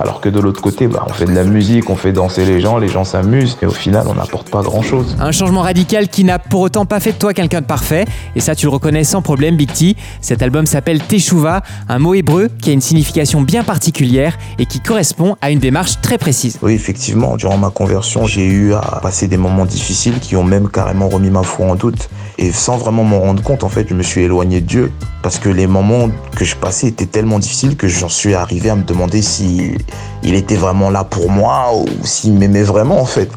Alors 0.00 0.20
que 0.20 0.28
de 0.28 0.40
l'autre 0.40 0.60
côté, 0.60 0.88
bah, 0.88 1.04
on 1.06 1.12
fait 1.12 1.24
de 1.24 1.30
la 1.30 1.44
musique, 1.44 1.88
on 1.88 1.94
fait 1.94 2.10
danser 2.10 2.44
les 2.44 2.60
gens, 2.60 2.78
les 2.78 2.88
gens 2.88 3.04
s'amusent. 3.04 3.56
Et 3.62 3.66
au 3.66 3.70
final, 3.70 4.06
on 4.08 4.14
n'apporte 4.14 4.50
pas 4.50 4.60
grand-chose. 4.60 5.16
Un 5.20 5.30
changement 5.30 5.62
radical 5.62 6.08
qui 6.08 6.24
n'a 6.24 6.40
pour 6.40 6.62
autant 6.62 6.84
pas 6.84 6.98
fait 6.98 7.12
de 7.12 7.18
toi 7.18 7.32
quelqu'un 7.32 7.60
de 7.60 7.66
parfait. 7.66 8.06
Et 8.34 8.40
ça, 8.40 8.56
tu 8.56 8.66
le 8.66 8.72
reconnais 8.72 9.04
sans 9.04 9.22
problème, 9.22 9.54
Big 9.56 9.72
T. 9.72 9.94
Cet 10.20 10.42
album 10.42 10.66
s'appelle 10.66 11.00
Teshuva, 11.00 11.62
un 11.88 12.00
mot 12.00 12.14
hébreu 12.14 12.48
qui 12.60 12.70
a 12.70 12.72
une 12.72 12.80
signification 12.80 13.42
bien 13.42 13.62
particulière 13.62 14.36
et 14.58 14.66
qui 14.66 14.80
correspond 14.80 15.36
à 15.40 15.52
une 15.52 15.60
démarche 15.60 16.00
très 16.02 16.18
précise. 16.18 16.58
Oui, 16.60 16.72
effectivement, 16.72 17.36
durant 17.36 17.56
ma 17.56 17.70
conversion, 17.70 18.26
j'ai 18.26 18.46
eu 18.46 18.74
à 18.74 18.98
passer 19.00 19.28
des 19.28 19.36
moments 19.36 19.64
difficiles 19.64 20.18
qui 20.18 20.34
ont 20.34 20.42
même 20.42 20.70
carrément 20.70 21.08
remis 21.08 21.30
ma 21.30 21.44
foi 21.44 21.66
en 21.66 21.76
doute. 21.76 22.08
Et 22.36 22.50
sans 22.50 22.78
vraiment 22.78 23.04
m'en 23.04 23.20
rendre 23.20 23.44
compte, 23.44 23.62
en 23.62 23.68
fait, 23.68 23.86
je 23.88 23.94
me 23.94 24.02
suis 24.02 24.22
éloigné 24.22 24.60
de 24.60 24.66
Dieu. 24.66 24.92
Parce 25.22 25.38
que 25.38 25.48
les 25.48 25.66
moments 25.66 26.08
que 26.36 26.44
je 26.44 26.54
passais 26.56 26.88
étaient 26.88 27.06
tellement 27.06 27.38
difficiles 27.38 27.76
que 27.76 27.88
j'en 27.88 28.08
suis 28.08 28.34
arrivé 28.34 28.70
à 28.70 28.76
me 28.76 28.82
demander 28.82 29.22
si 29.22 29.72
il 30.22 30.34
était 30.34 30.56
vraiment 30.56 30.90
là 30.90 31.04
pour 31.04 31.30
moi 31.30 31.70
ou 31.74 31.86
s'il 32.04 32.34
m'aimait 32.34 32.62
vraiment, 32.62 33.00
en 33.00 33.06
fait. 33.06 33.30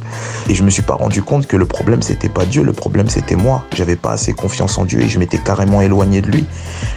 Et 0.50 0.56
je 0.56 0.64
me 0.64 0.70
suis 0.70 0.82
pas 0.82 0.96
rendu 0.96 1.22
compte 1.22 1.48
que 1.48 1.56
le 1.56 1.66
problème, 1.66 2.02
c'était 2.02 2.30
pas 2.30 2.46
Dieu, 2.46 2.64
le 2.64 2.74
problème, 2.74 3.08
c'était 3.08 3.36
moi. 3.36 3.64
J'avais 3.76 3.96
pas 3.96 4.12
assez 4.12 4.34
confiance 4.34 4.78
en 4.78 4.86
Dieu 4.86 5.02
et 5.02 5.08
je 5.08 5.20
m'étais 5.20 5.38
carrément 5.38 5.82
éloigné 5.82 6.22
de 6.22 6.28
lui. 6.28 6.46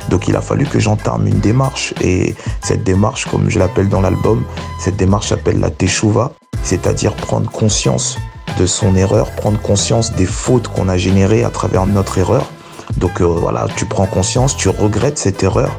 Donc 0.08 0.28
il 0.28 0.36
a 0.36 0.40
fallu 0.40 0.66
que 0.66 0.80
j'entame 0.80 1.26
une 1.26 1.40
démarche. 1.40 1.94
Et 2.00 2.34
cette 2.62 2.82
démarche, 2.82 3.26
comme 3.26 3.50
je 3.50 3.58
l'appelle 3.58 3.88
dans 3.88 4.00
l'album, 4.00 4.44
cette 4.80 4.96
démarche 4.96 5.28
s'appelle 5.28 5.60
la 5.60 5.70
Teshuva, 5.70 6.32
c'est-à-dire 6.62 7.14
prendre 7.14 7.50
conscience 7.50 8.18
de 8.58 8.66
son 8.66 8.96
erreur, 8.96 9.30
prendre 9.32 9.60
conscience 9.60 10.12
des 10.14 10.26
fautes 10.26 10.68
qu'on 10.68 10.88
a 10.88 10.96
générées 10.96 11.44
à 11.44 11.50
travers 11.50 11.86
notre 11.86 12.18
erreur. 12.18 12.50
Donc 12.96 13.20
euh, 13.20 13.26
voilà, 13.26 13.66
tu 13.76 13.84
prends 13.86 14.06
conscience, 14.06 14.56
tu 14.56 14.68
regrettes 14.68 15.18
cette 15.18 15.42
erreur, 15.42 15.70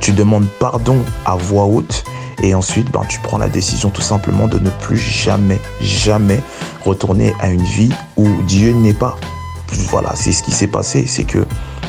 tu 0.00 0.12
demandes 0.12 0.46
pardon 0.58 0.98
à 1.24 1.36
voix 1.36 1.64
haute 1.64 2.04
et 2.42 2.54
ensuite 2.54 2.90
ben, 2.90 3.02
tu 3.08 3.18
prends 3.20 3.38
la 3.38 3.48
décision 3.48 3.90
tout 3.90 4.02
simplement 4.02 4.48
de 4.48 4.58
ne 4.58 4.70
plus 4.70 4.96
jamais, 4.96 5.60
jamais 5.80 6.40
retourner 6.84 7.34
à 7.40 7.50
une 7.50 7.62
vie 7.62 7.92
où 8.16 8.28
Dieu 8.46 8.72
n'est 8.72 8.94
pas. 8.94 9.16
Voilà, 9.90 10.12
c'est 10.14 10.32
ce 10.32 10.42
qui 10.42 10.52
s'est 10.52 10.66
passé, 10.66 11.04
c'est 11.06 11.24
que 11.24 11.44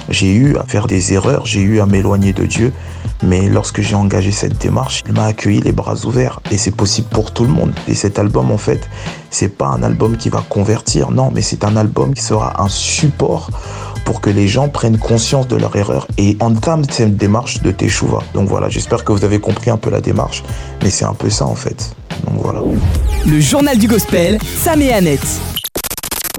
j'ai 0.09 0.33
eu 0.33 0.57
à 0.57 0.63
faire 0.63 0.87
des 0.87 1.13
erreurs, 1.13 1.45
j'ai 1.45 1.61
eu 1.61 1.79
à 1.79 1.85
m'éloigner 1.85 2.33
de 2.33 2.45
Dieu, 2.45 2.73
mais 3.23 3.47
lorsque 3.47 3.81
j'ai 3.81 3.95
engagé 3.95 4.31
cette 4.31 4.57
démarche, 4.57 5.01
il 5.07 5.13
m'a 5.13 5.25
accueilli 5.25 5.61
les 5.61 5.71
bras 5.71 6.05
ouverts 6.05 6.39
et 6.51 6.57
c'est 6.57 6.75
possible 6.75 7.07
pour 7.09 7.31
tout 7.31 7.43
le 7.43 7.51
monde. 7.51 7.71
Et 7.87 7.95
cet 7.95 8.19
album, 8.19 8.51
en 8.51 8.57
fait, 8.57 8.89
c'est 9.29 9.55
pas 9.55 9.67
un 9.67 9.83
album 9.83 10.17
qui 10.17 10.29
va 10.29 10.43
convertir, 10.47 11.11
non, 11.11 11.31
mais 11.33 11.41
c'est 11.41 11.63
un 11.63 11.77
album 11.77 12.13
qui 12.13 12.21
sera 12.21 12.61
un 12.61 12.67
support 12.67 13.49
pour 14.05 14.21
que 14.21 14.29
les 14.29 14.47
gens 14.47 14.69
prennent 14.69 14.97
conscience 14.97 15.47
de 15.47 15.55
leur 15.55 15.75
erreur 15.75 16.07
et 16.17 16.37
entament 16.39 16.85
cette 16.89 17.17
démarche 17.17 17.61
de 17.61 17.71
Teshuva. 17.71 18.19
Donc 18.33 18.47
voilà, 18.49 18.69
j'espère 18.69 19.03
que 19.03 19.11
vous 19.11 19.23
avez 19.25 19.39
compris 19.39 19.69
un 19.69 19.77
peu 19.77 19.89
la 19.89 20.01
démarche, 20.01 20.43
mais 20.83 20.89
c'est 20.89 21.05
un 21.05 21.13
peu 21.13 21.29
ça 21.29 21.45
en 21.45 21.55
fait. 21.55 21.95
Donc 22.25 22.41
voilà. 22.41 22.61
Le 23.25 23.39
journal 23.39 23.77
du 23.77 23.87
gospel, 23.87 24.39
Sam 24.57 24.81
et 24.81 24.93
Annette. 24.93 25.50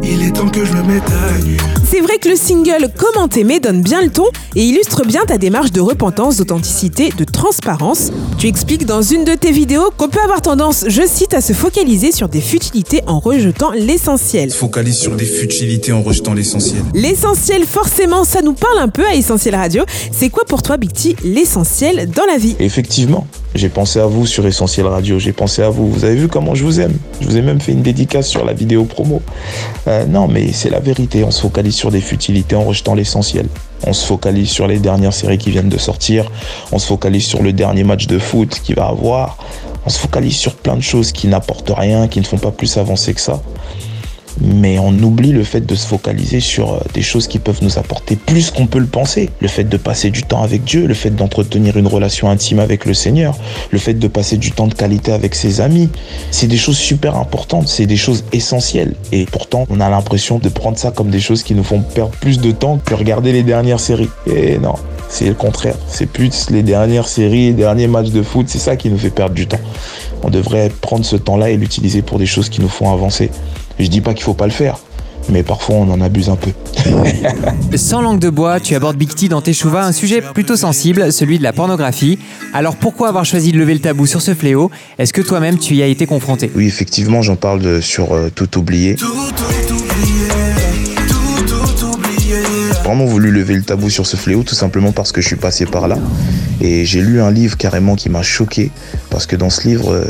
Il 0.04 0.22
est 0.22 0.32
temps 0.32 0.48
que 0.48 0.64
je 0.64 0.72
me 0.72 0.82
mette 0.82 1.04
à 1.10 1.38
nu. 1.44 1.56
C'est 1.88 2.00
vrai 2.00 2.18
que 2.18 2.28
le 2.28 2.36
single 2.36 2.88
Comment 2.98 3.28
t'aimer 3.28 3.60
donne 3.60 3.82
bien 3.82 4.02
le 4.02 4.10
ton 4.10 4.24
et 4.56 4.62
illustre 4.64 5.06
bien 5.06 5.24
ta 5.24 5.38
démarche 5.38 5.72
de 5.72 5.80
repentance, 5.80 6.36
d'authenticité, 6.36 7.10
de 7.16 7.24
transparence. 7.24 8.10
Tu 8.38 8.48
expliques 8.48 8.84
dans 8.84 9.02
une 9.02 9.24
de 9.24 9.34
tes 9.34 9.52
vidéos 9.52 9.90
qu'on 9.96 10.08
peut 10.08 10.20
avoir 10.20 10.42
tendance, 10.42 10.84
je 10.88 11.02
cite, 11.06 11.34
à 11.34 11.40
se 11.40 11.52
focaliser 11.52 12.12
sur 12.12 12.28
des 12.28 12.40
futilités 12.40 13.02
en 13.06 13.20
rejetant 13.20 13.70
l'essentiel. 13.72 14.50
se 14.50 14.56
focalise 14.56 14.96
sur 14.98 15.14
des 15.14 15.24
futilités 15.24 15.92
en 15.92 16.02
rejetant 16.02 16.34
l'essentiel. 16.34 16.82
L'essentiel, 16.94 17.64
forcément, 17.64 18.24
ça 18.24 18.42
nous 18.42 18.54
parle 18.54 18.78
un 18.78 18.88
peu 18.88 19.04
à 19.04 19.14
Essentiel 19.14 19.54
Radio. 19.54 19.84
C'est 20.10 20.30
quoi 20.30 20.44
pour 20.44 20.62
toi, 20.62 20.76
Big 20.78 20.92
T, 20.92 21.16
l'essentiel 21.24 22.10
dans 22.10 22.26
la 22.26 22.38
vie? 22.38 22.56
Effectivement, 22.58 23.26
j'ai 23.54 23.68
pensé 23.68 24.00
à 24.00 24.06
vous 24.06 24.26
sur 24.26 24.46
Essentiel 24.46 24.86
Radio, 24.86 25.18
j'ai 25.18 25.32
pensé 25.32 25.62
à 25.62 25.68
vous. 25.68 25.90
Vous 25.90 26.04
avez 26.04 26.14
vu 26.14 26.28
comment 26.28 26.54
je 26.54 26.64
vous 26.64 26.80
aime 26.80 26.96
Je 27.20 27.26
vous 27.26 27.36
ai 27.36 27.42
même 27.42 27.60
fait 27.60 27.72
une 27.72 27.82
dédicace 27.82 28.26
sur 28.26 28.44
la 28.44 28.52
vidéo 28.52 28.84
promo. 28.84 29.20
Euh, 29.88 30.06
non, 30.06 30.26
mais 30.26 30.52
c'est 30.52 30.70
la 30.70 30.80
vérité, 30.80 31.22
on 31.24 31.30
se 31.30 31.42
focalise 31.42 31.74
sur 31.74 31.90
des 31.90 32.00
futilités 32.00 32.56
en 32.56 32.64
rejetant 32.64 32.94
l'essentiel. 32.94 33.46
On 33.86 33.92
se 33.92 34.06
focalise 34.06 34.48
sur 34.48 34.66
les 34.66 34.78
dernières 34.78 35.12
séries 35.12 35.38
qui 35.38 35.50
viennent 35.50 35.68
de 35.68 35.78
sortir, 35.78 36.30
on 36.70 36.78
se 36.78 36.86
focalise 36.86 37.24
sur 37.24 37.42
le 37.42 37.52
dernier 37.52 37.84
match 37.84 38.06
de 38.06 38.18
foot 38.18 38.60
qu'il 38.62 38.76
va 38.76 38.86
avoir, 38.86 39.36
on 39.84 39.90
se 39.90 39.98
focalise 39.98 40.36
sur 40.36 40.54
plein 40.54 40.76
de 40.76 40.82
choses 40.82 41.12
qui 41.12 41.26
n'apportent 41.26 41.72
rien, 41.76 42.08
qui 42.08 42.20
ne 42.20 42.24
font 42.24 42.38
pas 42.38 42.52
plus 42.52 42.76
avancer 42.78 43.12
que 43.12 43.20
ça. 43.20 43.42
Mais 44.40 44.78
on 44.78 44.92
oublie 45.02 45.32
le 45.32 45.44
fait 45.44 45.60
de 45.60 45.74
se 45.74 45.86
focaliser 45.86 46.40
sur 46.40 46.74
euh, 46.74 46.78
des 46.94 47.02
choses 47.02 47.26
qui 47.26 47.38
peuvent 47.38 47.62
nous 47.62 47.78
apporter 47.78 48.16
plus 48.16 48.50
qu'on 48.50 48.66
peut 48.66 48.78
le 48.78 48.86
penser. 48.86 49.30
Le 49.40 49.48
fait 49.48 49.64
de 49.64 49.76
passer 49.76 50.10
du 50.10 50.22
temps 50.22 50.42
avec 50.42 50.64
Dieu, 50.64 50.86
le 50.86 50.94
fait 50.94 51.10
d'entretenir 51.10 51.76
une 51.76 51.86
relation 51.86 52.30
intime 52.30 52.58
avec 52.58 52.86
le 52.86 52.94
Seigneur, 52.94 53.36
le 53.70 53.78
fait 53.78 53.94
de 53.94 54.08
passer 54.08 54.36
du 54.36 54.52
temps 54.52 54.66
de 54.66 54.74
qualité 54.74 55.12
avec 55.12 55.34
ses 55.34 55.60
amis. 55.60 55.88
C'est 56.30 56.46
des 56.46 56.56
choses 56.56 56.78
super 56.78 57.16
importantes, 57.16 57.68
c'est 57.68 57.86
des 57.86 57.96
choses 57.96 58.24
essentielles. 58.32 58.94
Et 59.12 59.26
pourtant, 59.26 59.66
on 59.70 59.80
a 59.80 59.88
l'impression 59.88 60.38
de 60.38 60.48
prendre 60.48 60.78
ça 60.78 60.90
comme 60.90 61.10
des 61.10 61.20
choses 61.20 61.42
qui 61.42 61.54
nous 61.54 61.64
font 61.64 61.80
perdre 61.80 62.12
plus 62.20 62.38
de 62.38 62.50
temps 62.50 62.78
que 62.84 62.94
regarder 62.94 63.32
les 63.32 63.42
dernières 63.42 63.80
séries. 63.80 64.10
Et 64.26 64.58
non, 64.58 64.74
c'est 65.08 65.26
le 65.26 65.34
contraire. 65.34 65.76
C'est 65.88 66.06
plus 66.06 66.50
les 66.50 66.62
dernières 66.62 67.08
séries, 67.08 67.48
les 67.48 67.52
derniers 67.52 67.88
matchs 67.88 68.10
de 68.10 68.22
foot, 68.22 68.46
c'est 68.48 68.58
ça 68.58 68.76
qui 68.76 68.88
nous 68.88 68.98
fait 68.98 69.10
perdre 69.10 69.34
du 69.34 69.46
temps. 69.46 69.60
On 70.24 70.30
devrait 70.30 70.70
prendre 70.80 71.04
ce 71.04 71.16
temps-là 71.16 71.50
et 71.50 71.56
l'utiliser 71.56 72.02
pour 72.02 72.18
des 72.18 72.26
choses 72.26 72.48
qui 72.48 72.60
nous 72.60 72.68
font 72.68 72.92
avancer. 72.92 73.30
Je 73.78 73.86
dis 73.86 74.00
pas 74.00 74.14
qu'il 74.14 74.22
faut 74.24 74.34
pas 74.34 74.46
le 74.46 74.52
faire, 74.52 74.78
mais 75.28 75.42
parfois 75.42 75.76
on 75.76 75.90
en 75.90 76.00
abuse 76.00 76.28
un 76.28 76.36
peu. 76.36 76.50
Sans 77.76 78.00
langue 78.02 78.18
de 78.20 78.30
bois, 78.30 78.60
tu 78.60 78.74
abordes 78.74 78.96
Big 78.96 79.14
T 79.14 79.28
dans 79.28 79.40
tes 79.40 79.52
chouvas 79.52 79.84
un 79.84 79.92
sujet 79.92 80.20
plutôt 80.20 80.56
sensible, 80.56 81.12
celui 81.12 81.38
de 81.38 81.42
la 81.42 81.52
pornographie. 81.52 82.18
Alors 82.52 82.76
pourquoi 82.76 83.08
avoir 83.08 83.24
choisi 83.24 83.52
de 83.52 83.58
lever 83.58 83.74
le 83.74 83.80
tabou 83.80 84.06
sur 84.06 84.20
ce 84.22 84.34
fléau? 84.34 84.70
Est-ce 84.98 85.12
que 85.12 85.20
toi-même 85.22 85.58
tu 85.58 85.74
y 85.74 85.82
as 85.82 85.86
été 85.86 86.06
confronté? 86.06 86.50
Oui, 86.54 86.66
effectivement, 86.66 87.22
j'en 87.22 87.36
parle 87.36 87.60
de- 87.60 87.80
sur 87.80 88.12
euh, 88.14 88.30
Tout 88.34 88.58
oublié. 88.58 88.96
Tout, 88.96 89.06
oublié, 89.76 90.26
vraiment 92.84 93.04
voulu 93.04 93.30
lever 93.30 93.54
le 93.54 93.62
tabou 93.62 93.88
sur 93.90 94.06
ce 94.06 94.16
fléau 94.16 94.42
tout 94.42 94.54
simplement 94.54 94.92
parce 94.92 95.12
que 95.12 95.20
je 95.20 95.26
suis 95.26 95.36
passé 95.36 95.66
par 95.66 95.88
là. 95.88 95.98
Et 96.60 96.84
j'ai 96.84 97.00
lu 97.00 97.20
un 97.20 97.30
livre 97.30 97.56
carrément 97.56 97.94
qui 97.96 98.08
m'a 98.08 98.22
choqué 98.22 98.70
parce 99.10 99.26
que 99.26 99.36
dans 99.36 99.50
ce 99.50 99.66
livre, 99.68 99.92
euh, 99.92 100.04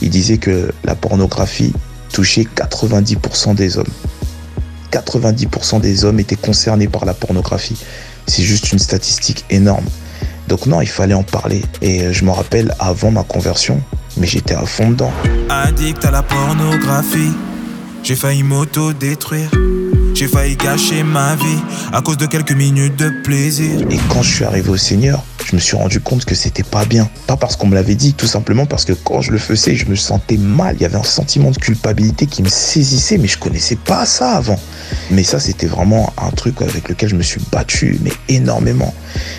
il 0.00 0.10
disait 0.10 0.38
que 0.38 0.70
la 0.84 0.94
pornographie 0.94 1.72
touchait 2.12 2.46
90% 2.54 3.54
des 3.54 3.78
hommes. 3.78 3.86
90% 4.92 5.80
des 5.80 6.04
hommes 6.04 6.20
étaient 6.20 6.36
concernés 6.36 6.88
par 6.88 7.04
la 7.04 7.14
pornographie. 7.14 7.76
C'est 8.26 8.42
juste 8.42 8.72
une 8.72 8.78
statistique 8.78 9.44
énorme. 9.50 9.84
Donc 10.48 10.66
non, 10.66 10.80
il 10.80 10.88
fallait 10.88 11.14
en 11.14 11.22
parler. 11.22 11.62
Et 11.82 12.02
euh, 12.02 12.12
je 12.12 12.24
me 12.24 12.30
rappelle 12.30 12.74
avant 12.78 13.10
ma 13.10 13.22
conversion, 13.22 13.80
mais 14.16 14.26
j'étais 14.26 14.54
à 14.54 14.64
fond 14.64 14.90
dedans. 14.90 15.12
Addict 15.50 16.04
à 16.04 16.10
la 16.10 16.22
pornographie, 16.22 17.32
j'ai 18.02 18.16
failli 18.16 18.42
m'auto-détruire. 18.42 19.50
J'ai 20.14 20.26
failli 20.26 20.56
gâcher 20.56 21.02
ma 21.02 21.36
vie 21.36 21.62
à 21.92 22.00
cause 22.00 22.16
de 22.16 22.26
quelques 22.26 22.52
minutes 22.52 22.96
de 22.96 23.10
plaisir. 23.22 23.80
Et 23.90 23.98
quand 24.08 24.22
je 24.22 24.34
suis 24.34 24.44
arrivé 24.44 24.70
au 24.70 24.76
Seigneur, 24.76 25.22
je 25.48 25.56
me 25.56 25.60
suis 25.60 25.76
rendu 25.76 26.00
compte 26.00 26.26
que 26.26 26.34
c'était 26.34 26.62
pas 26.62 26.84
bien. 26.84 27.08
Pas 27.26 27.38
parce 27.38 27.56
qu'on 27.56 27.68
me 27.68 27.74
l'avait 27.74 27.94
dit, 27.94 28.12
tout 28.12 28.26
simplement 28.26 28.66
parce 28.66 28.84
que 28.84 28.92
quand 28.92 29.22
je 29.22 29.30
le 29.30 29.38
faisais, 29.38 29.74
je 29.76 29.86
me 29.86 29.96
sentais 29.96 30.36
mal. 30.36 30.76
Il 30.76 30.82
y 30.82 30.84
avait 30.84 30.98
un 30.98 31.02
sentiment 31.02 31.50
de 31.50 31.56
culpabilité 31.56 32.26
qui 32.26 32.42
me 32.42 32.48
saisissait, 32.48 33.16
mais 33.16 33.28
je 33.28 33.38
connaissais 33.38 33.76
pas 33.76 34.04
ça 34.04 34.32
avant. 34.32 34.60
Mais 35.10 35.22
ça, 35.22 35.40
c'était 35.40 35.66
vraiment 35.66 36.12
un 36.18 36.30
truc 36.32 36.60
avec 36.60 36.88
lequel 36.90 37.08
je 37.08 37.14
me 37.14 37.22
suis 37.22 37.40
battu, 37.50 37.98
mais 38.02 38.12
énormément. 38.28 38.94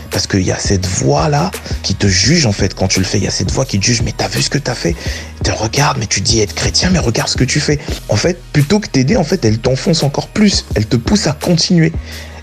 Parce 0.09 0.25
qu'il 0.25 0.41
y 0.41 0.51
a 0.51 0.57
cette 0.57 0.87
voix-là 0.87 1.51
qui 1.83 1.93
te 1.93 2.07
juge, 2.07 2.47
en 2.47 2.53
fait, 2.53 2.73
quand 2.73 2.87
tu 2.87 2.99
le 2.99 3.05
fais. 3.05 3.19
Il 3.19 3.23
y 3.23 3.27
a 3.27 3.31
cette 3.31 3.51
voix 3.51 3.65
qui 3.65 3.79
te 3.79 3.85
juge, 3.85 4.01
mais 4.01 4.13
t'as 4.15 4.27
vu 4.27 4.41
ce 4.41 4.49
que 4.49 4.57
t'as 4.57 4.73
fait? 4.73 4.95
Te 5.43 5.51
regarde, 5.51 5.97
mais 5.99 6.07
tu 6.07 6.21
dis 6.21 6.39
être 6.39 6.55
chrétien, 6.55 6.89
mais 6.89 6.99
regarde 6.99 7.29
ce 7.29 7.37
que 7.37 7.43
tu 7.43 7.59
fais. 7.59 7.77
En 8.09 8.15
fait, 8.15 8.41
plutôt 8.51 8.79
que 8.79 8.87
t'aider, 8.87 9.15
en 9.15 9.23
fait, 9.23 9.45
elle 9.45 9.59
t'enfonce 9.59 10.01
encore 10.01 10.29
plus. 10.29 10.65
Elle 10.73 10.87
te 10.87 10.97
pousse 10.97 11.27
à 11.27 11.33
continuer. 11.33 11.93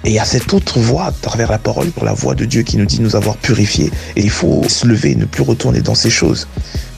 Et 0.07 0.11
il 0.11 0.15
y 0.15 0.21
a 0.21 0.25
cette 0.25 0.55
autre 0.55 0.79
voix 0.79 1.07
à 1.07 1.11
travers 1.11 1.51
la 1.51 1.59
parole, 1.59 1.91
la 2.01 2.13
voix 2.13 2.37
de 2.37 2.45
Dieu 2.45 2.63
qui 2.63 2.77
nous 2.77 2.87
dit 2.87 3.01
nous 3.01 3.17
avoir 3.17 3.37
purifiés. 3.37 3.91
Et 4.15 4.23
il 4.23 4.31
faut 4.31 4.63
se 4.69 4.87
lever, 4.87 5.17
ne 5.17 5.25
plus 5.25 5.43
retourner 5.43 5.81
dans 5.81 5.97
ces 5.97 6.11
choses. 6.11 6.47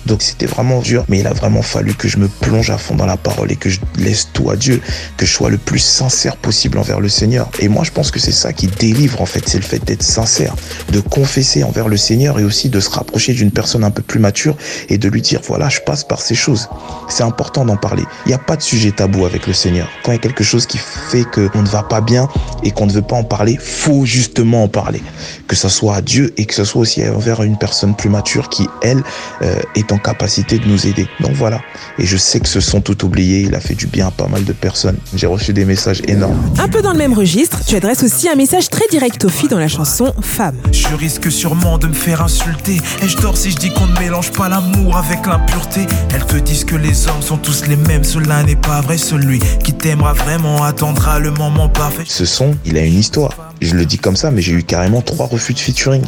Donc 0.08 0.22
c'était 0.22 0.46
vraiment 0.46 0.80
dur, 0.80 1.04
mais 1.08 1.18
il 1.18 1.26
a 1.26 1.34
vraiment 1.34 1.60
fallu 1.60 1.92
que 1.92 2.08
je 2.08 2.16
me 2.16 2.28
plonge 2.28 2.70
à 2.70 2.78
fond 2.78 2.94
dans 2.94 3.04
la 3.04 3.18
parole 3.18 3.52
et 3.52 3.56
que 3.56 3.68
je 3.68 3.78
laisse 3.98 4.30
tout 4.32 4.50
à 4.50 4.56
Dieu, 4.56 4.80
que 5.18 5.26
je 5.26 5.32
sois 5.32 5.50
le 5.50 5.58
plus 5.58 5.80
sincère 5.80 6.36
possible 6.38 6.78
envers 6.78 6.98
le 6.98 7.10
Seigneur. 7.10 7.50
Et 7.58 7.68
moi 7.68 7.84
je 7.84 7.90
pense 7.90 8.10
que 8.10 8.18
c'est 8.18 8.32
ça 8.32 8.54
qui 8.54 8.68
délivre 8.68 9.20
en 9.20 9.26
fait, 9.26 9.46
c'est 9.46 9.58
le 9.58 9.64
fait 9.64 9.84
d'être 9.84 10.02
sincère, 10.02 10.56
de 10.92 11.00
confesser 11.00 11.62
envers 11.62 11.88
le 11.88 11.98
Seigneur 11.98 12.38
et 12.38 12.44
aussi 12.44 12.70
de 12.70 12.80
se 12.80 12.88
rapprocher 12.88 13.34
d'une 13.34 13.50
personne 13.50 13.84
un 13.84 13.90
peu 13.90 14.00
plus 14.00 14.18
mature 14.18 14.56
et 14.88 14.96
de 14.96 15.08
lui 15.10 15.20
dire 15.20 15.40
voilà 15.44 15.68
je 15.68 15.80
passe 15.80 16.04
par 16.04 16.22
ces 16.22 16.34
choses. 16.34 16.70
C'est 17.10 17.22
important 17.22 17.66
d'en 17.66 17.76
parler. 17.76 18.04
Il 18.24 18.28
n'y 18.28 18.34
a 18.34 18.38
pas 18.38 18.56
de 18.56 18.62
sujet 18.62 18.92
tabou 18.92 19.26
avec 19.26 19.46
le 19.46 19.52
Seigneur. 19.52 19.88
Quand 20.04 20.12
il 20.12 20.14
y 20.14 20.18
a 20.18 20.22
quelque 20.22 20.44
chose 20.44 20.64
qui 20.66 20.78
fait 20.78 21.24
qu'on 21.24 21.62
ne 21.62 21.68
va 21.68 21.82
pas 21.82 22.00
bien 22.00 22.28
et 22.62 22.70
qu'on 22.70 22.86
ne 22.86 22.92
veut 22.92 23.02
pas 23.02 23.16
en 23.16 23.24
parler, 23.24 23.58
faut 23.60 24.06
justement 24.06 24.64
en 24.64 24.68
parler. 24.68 25.02
Que 25.46 25.56
ce 25.56 25.68
soit 25.68 25.96
à 25.96 26.00
Dieu 26.00 26.32
et 26.38 26.46
que 26.46 26.54
ce 26.54 26.64
soit 26.64 26.80
aussi 26.80 27.06
envers 27.06 27.42
une 27.42 27.58
personne 27.58 27.94
plus 27.94 28.08
mature 28.08 28.48
qui, 28.48 28.66
elle, 28.82 29.02
euh, 29.42 29.60
est 29.74 29.92
en 29.92 29.97
capacité 29.98 30.58
de 30.58 30.66
nous 30.66 30.86
aider. 30.86 31.08
Donc 31.20 31.32
voilà. 31.32 31.60
Et 31.98 32.06
je 32.06 32.16
sais 32.16 32.40
que 32.40 32.48
ce 32.48 32.60
son 32.60 32.80
tout 32.80 33.04
oublié, 33.04 33.40
il 33.42 33.54
a 33.54 33.60
fait 33.60 33.74
du 33.74 33.86
bien 33.86 34.08
à 34.08 34.10
pas 34.10 34.28
mal 34.28 34.44
de 34.44 34.52
personnes. 34.52 34.98
J'ai 35.14 35.26
reçu 35.26 35.52
des 35.52 35.64
messages 35.64 36.02
énormes. 36.06 36.38
Un 36.58 36.68
peu 36.68 36.82
dans 36.82 36.92
le 36.92 36.98
même 36.98 37.12
registre, 37.12 37.64
tu 37.64 37.76
adresses 37.76 38.02
aussi 38.02 38.28
un 38.28 38.34
message 38.34 38.68
très 38.68 38.86
direct 38.90 39.24
aux 39.24 39.28
filles 39.28 39.48
dans 39.48 39.58
la 39.58 39.68
chanson 39.68 40.14
Femme. 40.20 40.56
Je 40.72 40.94
risque 40.94 41.30
sûrement 41.30 41.78
de 41.78 41.86
me 41.86 41.92
faire 41.92 42.22
insulter. 42.22 42.76
Et 43.02 43.08
je 43.08 43.16
dors 43.18 43.36
si 43.36 43.50
je 43.50 43.56
dis 43.56 43.72
qu'on 43.72 43.86
ne 43.86 43.98
mélange 43.98 44.32
pas 44.32 44.48
l'amour 44.48 44.96
avec 44.96 45.26
l'impureté? 45.26 45.86
Elles 46.14 46.26
te 46.26 46.36
disent 46.36 46.64
que 46.64 46.76
les 46.76 47.06
hommes 47.08 47.22
sont 47.22 47.36
tous 47.36 47.66
les 47.66 47.76
mêmes. 47.76 48.04
Cela 48.04 48.42
n'est 48.42 48.56
pas 48.56 48.80
vrai. 48.80 48.98
Celui 48.98 49.38
qui 49.62 49.72
t'aimera 49.72 50.12
vraiment 50.12 50.62
attendra 50.64 51.18
le 51.18 51.30
moment 51.30 51.68
parfait. 51.68 52.04
Ce 52.06 52.24
son, 52.24 52.56
il 52.64 52.76
a 52.76 52.84
une 52.84 52.98
histoire. 52.98 53.52
Je 53.60 53.74
le 53.74 53.84
dis 53.84 53.98
comme 53.98 54.16
ça, 54.16 54.30
mais 54.30 54.42
j'ai 54.42 54.52
eu 54.52 54.62
carrément 54.62 55.02
trois 55.02 55.26
refus 55.26 55.54
de 55.54 55.58
featuring. 55.58 56.02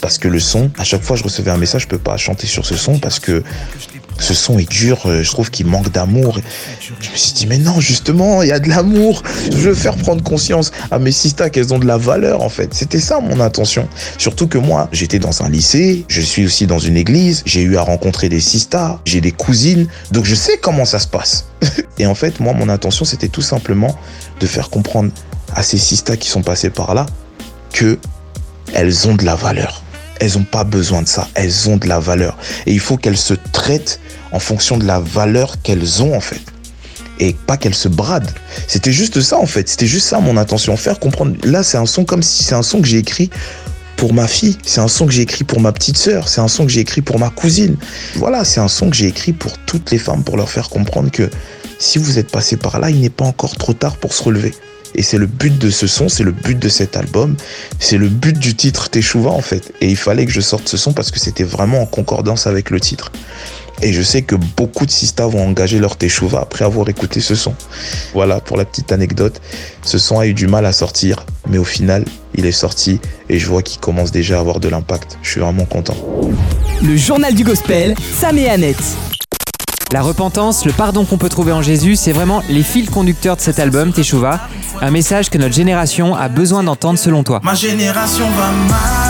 Parce 0.00 0.18
que 0.18 0.28
le 0.28 0.40
son, 0.40 0.70
à 0.78 0.84
chaque 0.84 1.02
fois 1.02 1.16
je 1.16 1.22
recevais 1.22 1.50
un 1.50 1.56
message, 1.56 1.82
je 1.82 1.88
peux 1.88 1.98
pas 1.98 2.16
chanter 2.16 2.46
sur 2.46 2.66
ce 2.66 2.76
son 2.76 2.98
parce 2.98 3.18
que 3.18 3.42
ce 4.18 4.34
son 4.34 4.58
est 4.58 4.70
dur, 4.70 5.02
euh, 5.06 5.22
je 5.22 5.30
trouve 5.30 5.50
qu'il 5.50 5.66
manque 5.66 5.90
d'amour. 5.90 6.38
Je 6.80 7.10
me 7.10 7.16
suis 7.16 7.32
dit, 7.32 7.46
mais 7.46 7.58
non, 7.58 7.80
justement, 7.80 8.42
il 8.42 8.48
y 8.48 8.52
a 8.52 8.58
de 8.58 8.68
l'amour. 8.68 9.22
Je 9.50 9.56
veux 9.56 9.74
faire 9.74 9.96
prendre 9.96 10.22
conscience 10.22 10.72
à 10.90 10.98
mes 10.98 11.12
sistas 11.12 11.50
qu'elles 11.50 11.74
ont 11.74 11.78
de 11.78 11.86
la 11.86 11.96
valeur, 11.96 12.42
en 12.42 12.48
fait. 12.48 12.72
C'était 12.72 13.00
ça 13.00 13.20
mon 13.20 13.40
intention. 13.40 13.88
Surtout 14.18 14.46
que 14.46 14.58
moi, 14.58 14.88
j'étais 14.92 15.18
dans 15.18 15.42
un 15.42 15.48
lycée, 15.48 16.04
je 16.08 16.20
suis 16.20 16.46
aussi 16.46 16.66
dans 16.66 16.78
une 16.78 16.96
église, 16.96 17.42
j'ai 17.44 17.62
eu 17.62 17.76
à 17.76 17.82
rencontrer 17.82 18.28
des 18.28 18.40
sistas, 18.40 19.00
j'ai 19.04 19.20
des 19.20 19.32
cousines, 19.32 19.86
donc 20.12 20.24
je 20.24 20.34
sais 20.34 20.58
comment 20.58 20.84
ça 20.84 20.98
se 20.98 21.08
passe. 21.08 21.46
Et 21.98 22.06
en 22.06 22.14
fait, 22.14 22.40
moi, 22.40 22.52
mon 22.52 22.68
intention, 22.68 23.04
c'était 23.04 23.28
tout 23.28 23.42
simplement 23.42 23.94
de 24.40 24.46
faire 24.46 24.70
comprendre 24.70 25.10
à 25.54 25.62
ces 25.62 25.78
sistas 25.78 26.16
qui 26.16 26.28
sont 26.28 26.42
passés 26.42 26.70
par 26.70 26.94
là 26.94 27.06
que 27.72 27.98
elles 28.74 29.06
ont 29.08 29.14
de 29.14 29.24
la 29.24 29.34
valeur. 29.34 29.82
Elles 30.20 30.32
n'ont 30.34 30.44
pas 30.44 30.64
besoin 30.64 31.02
de 31.02 31.08
ça. 31.08 31.28
Elles 31.34 31.68
ont 31.68 31.76
de 31.76 31.86
la 31.86 31.98
valeur. 31.98 32.36
Et 32.66 32.72
il 32.72 32.80
faut 32.80 32.96
qu'elles 32.96 33.16
se 33.16 33.34
traitent 33.52 34.00
en 34.32 34.38
fonction 34.38 34.76
de 34.76 34.84
la 34.84 35.00
valeur 35.00 35.60
qu'elles 35.62 36.02
ont, 36.02 36.14
en 36.14 36.20
fait. 36.20 36.40
Et 37.18 37.34
pas 37.46 37.56
qu'elles 37.56 37.74
se 37.74 37.88
bradent. 37.88 38.30
C'était 38.66 38.92
juste 38.92 39.20
ça, 39.20 39.38
en 39.38 39.46
fait. 39.46 39.68
C'était 39.68 39.86
juste 39.86 40.06
ça, 40.06 40.20
mon 40.20 40.36
intention. 40.36 40.76
Faire 40.76 40.98
comprendre. 40.98 41.36
Là, 41.44 41.62
c'est 41.62 41.78
un 41.78 41.86
son 41.86 42.04
comme 42.04 42.22
si 42.22 42.44
c'est 42.44 42.54
un 42.54 42.62
son 42.62 42.80
que 42.80 42.88
j'ai 42.88 42.98
écrit 42.98 43.30
pour 43.96 44.12
ma 44.12 44.26
fille. 44.28 44.58
C'est 44.64 44.80
un 44.80 44.88
son 44.88 45.06
que 45.06 45.12
j'ai 45.12 45.22
écrit 45.22 45.44
pour 45.44 45.60
ma 45.60 45.72
petite 45.72 45.96
sœur. 45.96 46.28
C'est 46.28 46.40
un 46.40 46.48
son 46.48 46.66
que 46.66 46.72
j'ai 46.72 46.80
écrit 46.80 47.02
pour 47.02 47.18
ma 47.18 47.30
cousine. 47.30 47.76
Voilà, 48.16 48.44
c'est 48.44 48.60
un 48.60 48.68
son 48.68 48.90
que 48.90 48.96
j'ai 48.96 49.06
écrit 49.06 49.32
pour 49.32 49.58
toutes 49.58 49.90
les 49.90 49.98
femmes, 49.98 50.22
pour 50.22 50.36
leur 50.36 50.50
faire 50.50 50.68
comprendre 50.68 51.10
que 51.10 51.30
si 51.78 51.98
vous 51.98 52.18
êtes 52.18 52.30
passé 52.30 52.56
par 52.56 52.78
là, 52.80 52.90
il 52.90 53.00
n'est 53.00 53.10
pas 53.10 53.24
encore 53.24 53.56
trop 53.56 53.72
tard 53.72 53.96
pour 53.96 54.12
se 54.12 54.22
relever. 54.22 54.54
Et 54.96 55.02
c'est 55.02 55.18
le 55.18 55.26
but 55.26 55.56
de 55.58 55.70
ce 55.70 55.86
son, 55.86 56.08
c'est 56.08 56.24
le 56.24 56.32
but 56.32 56.58
de 56.58 56.68
cet 56.68 56.96
album, 56.96 57.36
c'est 57.78 57.98
le 57.98 58.08
but 58.08 58.38
du 58.38 58.54
titre 58.54 58.88
Teshuva 58.88 59.30
en 59.30 59.42
fait. 59.42 59.72
Et 59.80 59.88
il 59.88 59.96
fallait 59.96 60.24
que 60.24 60.32
je 60.32 60.40
sorte 60.40 60.66
ce 60.68 60.76
son 60.76 60.92
parce 60.92 61.10
que 61.10 61.20
c'était 61.20 61.44
vraiment 61.44 61.82
en 61.82 61.86
concordance 61.86 62.46
avec 62.46 62.70
le 62.70 62.80
titre. 62.80 63.12
Et 63.82 63.92
je 63.92 64.00
sais 64.00 64.22
que 64.22 64.36
beaucoup 64.56 64.86
de 64.86 64.90
sistas 64.90 65.26
vont 65.26 65.46
engager 65.46 65.78
leur 65.78 65.96
Teshuva 65.96 66.40
après 66.40 66.64
avoir 66.64 66.88
écouté 66.88 67.20
ce 67.20 67.34
son. 67.34 67.54
Voilà 68.14 68.40
pour 68.40 68.56
la 68.56 68.64
petite 68.64 68.90
anecdote. 68.90 69.40
Ce 69.82 69.98
son 69.98 70.18
a 70.18 70.26
eu 70.26 70.32
du 70.32 70.46
mal 70.46 70.64
à 70.64 70.72
sortir, 70.72 71.26
mais 71.46 71.58
au 71.58 71.64
final, 71.64 72.04
il 72.34 72.46
est 72.46 72.52
sorti 72.52 72.98
et 73.28 73.38
je 73.38 73.46
vois 73.46 73.62
qu'il 73.62 73.80
commence 73.80 74.12
déjà 74.12 74.38
à 74.38 74.40
avoir 74.40 74.60
de 74.60 74.68
l'impact. 74.68 75.18
Je 75.22 75.30
suis 75.30 75.40
vraiment 75.40 75.66
content. 75.66 75.96
Le 76.82 76.96
journal 76.96 77.34
du 77.34 77.44
gospel, 77.44 77.94
Sam 78.18 78.38
et 78.38 78.48
Annette. 78.48 78.96
La 79.92 80.02
repentance, 80.02 80.64
le 80.64 80.72
pardon 80.72 81.04
qu'on 81.04 81.16
peut 81.16 81.28
trouver 81.28 81.52
en 81.52 81.62
Jésus, 81.62 81.94
c'est 81.94 82.10
vraiment 82.10 82.42
les 82.48 82.64
fils 82.64 82.90
conducteurs 82.90 83.36
de 83.36 83.40
cet 83.40 83.60
album, 83.60 83.92
Teshuva. 83.92 84.40
Un 84.80 84.90
message 84.90 85.30
que 85.30 85.38
notre 85.38 85.54
génération 85.54 86.16
a 86.16 86.28
besoin 86.28 86.64
d'entendre 86.64 86.98
selon 86.98 87.22
toi. 87.22 87.40
Ma 87.44 87.54
génération 87.54 88.24
va 88.30 88.50
mal. 88.50 89.05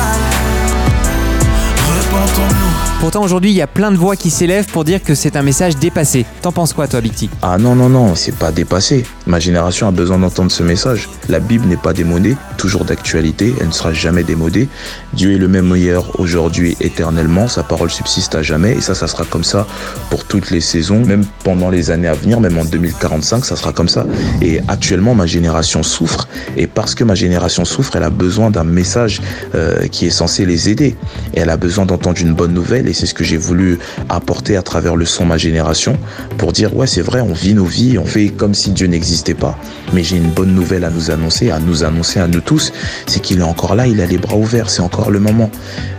Pourtant 3.01 3.23
aujourd'hui, 3.23 3.51
il 3.51 3.57
y 3.57 3.63
a 3.63 3.67
plein 3.67 3.93
de 3.93 3.97
voix 3.97 4.17
qui 4.17 4.31
s'élèvent 4.31 4.67
pour 4.67 4.83
dire 4.83 5.03
que 5.03 5.15
c'est 5.15 5.37
un 5.37 5.43
message 5.43 5.77
dépassé. 5.77 6.25
T'en 6.41 6.51
penses 6.51 6.73
quoi 6.73 6.89
toi, 6.89 7.01
Big 7.03 7.15
T? 7.15 7.29
Ah 7.43 7.59
non, 7.59 7.75
non, 7.75 7.91
non, 7.91 8.15
c'est 8.15 8.35
pas 8.35 8.51
dépassé. 8.53 9.05
Ma 9.27 9.39
génération 9.39 9.87
a 9.87 9.91
besoin 9.91 10.19
d'entendre 10.19 10.51
ce 10.51 10.63
message. 10.63 11.09
La 11.29 11.39
Bible 11.39 11.67
n'est 11.67 11.77
pas 11.77 11.93
démodée, 11.93 12.37
toujours 12.57 12.85
d'actualité, 12.85 13.55
elle 13.61 13.69
ne 13.69 13.73
sera 13.73 13.93
jamais 13.93 14.25
démodée. 14.25 14.69
Dieu 15.13 15.35
est 15.35 15.39
le 15.39 15.47
même 15.47 15.75
hier, 15.77 16.19
aujourd'hui, 16.19 16.77
éternellement, 16.81 17.49
sa 17.49 17.63
parole 17.63 17.91
subsiste 17.91 18.35
à 18.35 18.43
jamais, 18.43 18.73
et 18.73 18.81
ça, 18.81 18.95
ça 18.95 19.07
sera 19.09 19.25
comme 19.25 19.45
ça 19.45 19.67
pour 20.09 20.25
toutes 20.25 20.51
les 20.51 20.61
saisons, 20.61 21.05
même 21.05 21.25
pendant 21.45 21.69
les 21.69 21.91
années 21.91 22.09
à 22.09 22.15
venir, 22.15 22.41
même 22.41 22.57
en 22.57 22.65
2045, 22.65 23.45
ça 23.45 23.57
sera 23.57 23.73
comme 23.73 23.89
ça. 23.89 24.07
Et 24.41 24.61
actuellement, 24.69 25.15
ma 25.15 25.27
génération 25.27 25.83
souffre, 25.83 26.29
et 26.57 26.67
parce 26.67 26.95
que 26.95 27.05
ma 27.05 27.15
génération 27.15 27.65
souffre, 27.65 27.95
elle 27.97 28.05
a 28.05 28.11
besoin 28.11 28.51
d'un 28.51 28.65
message 28.65 29.21
euh, 29.55 29.87
qui 29.89 30.07
est 30.07 30.11
censé 30.11 30.47
les 30.47 30.71
aider. 30.71 30.97
Et 31.35 31.41
elle 31.41 31.51
a 31.51 31.57
besoin 31.57 31.85
d'entendre 31.85 32.06
une 32.13 32.35
bonne 32.35 32.53
nouvelle, 32.53 32.89
et 32.89 32.93
c'est 32.93 33.07
ce 33.07 33.15
que 33.15 33.25
j'ai 33.25 33.37
voulu 33.37 33.79
apporter 34.09 34.57
à 34.57 34.63
travers 34.63 34.97
le 34.97 35.05
son 35.05 35.25
Ma 35.27 35.39
Génération 35.39 35.99
pour 36.39 36.53
dire 36.53 36.77
ouais 36.77 36.87
c'est 36.87 37.03
vrai, 37.03 37.21
on 37.21 37.33
vit 37.33 37.55
nos 37.55 37.65
vies, 37.65 37.99
on 37.99 38.05
fait 38.05 38.29
comme 38.29 38.55
si 38.55 38.71
Dieu 38.71 38.87
n'existait 38.87 39.35
pas. 39.35 39.59
Mais 39.93 40.03
j'ai 40.03 40.17
une 40.17 40.31
bonne 40.31 40.55
nouvelle 40.55 40.85
à 40.85 40.91
nous 40.91 41.11
annoncer, 41.11 41.51
à 41.51 41.59
nous 41.59 41.85
annoncer 41.85 42.21
à 42.21 42.29
nous 42.29 42.41
tous, 42.41 42.73
c'est 43.07 43.21
qu'il 43.21 43.41
est 43.41 43.43
encore 43.43 43.75
là, 43.75 43.87
il 43.87 44.01
a 44.01 44.07
les 44.07 44.19
bras 44.19 44.37
ouverts, 44.37 44.71
c'est 44.71 44.83
encore 44.83 45.11
le 45.11 45.21
moment. 45.21 45.51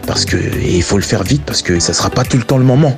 Parce 0.05 0.23
que 0.23 0.37
il 0.37 0.83
faut 0.83 0.97
le 0.97 1.03
faire 1.03 1.23
vite 1.23 1.43
parce 1.45 1.61
que 1.61 1.79
ça 1.79 1.93
sera 1.93 2.09
pas 2.09 2.23
tout 2.23 2.37
le 2.37 2.43
temps 2.43 2.57
le 2.57 2.63
moment. 2.63 2.95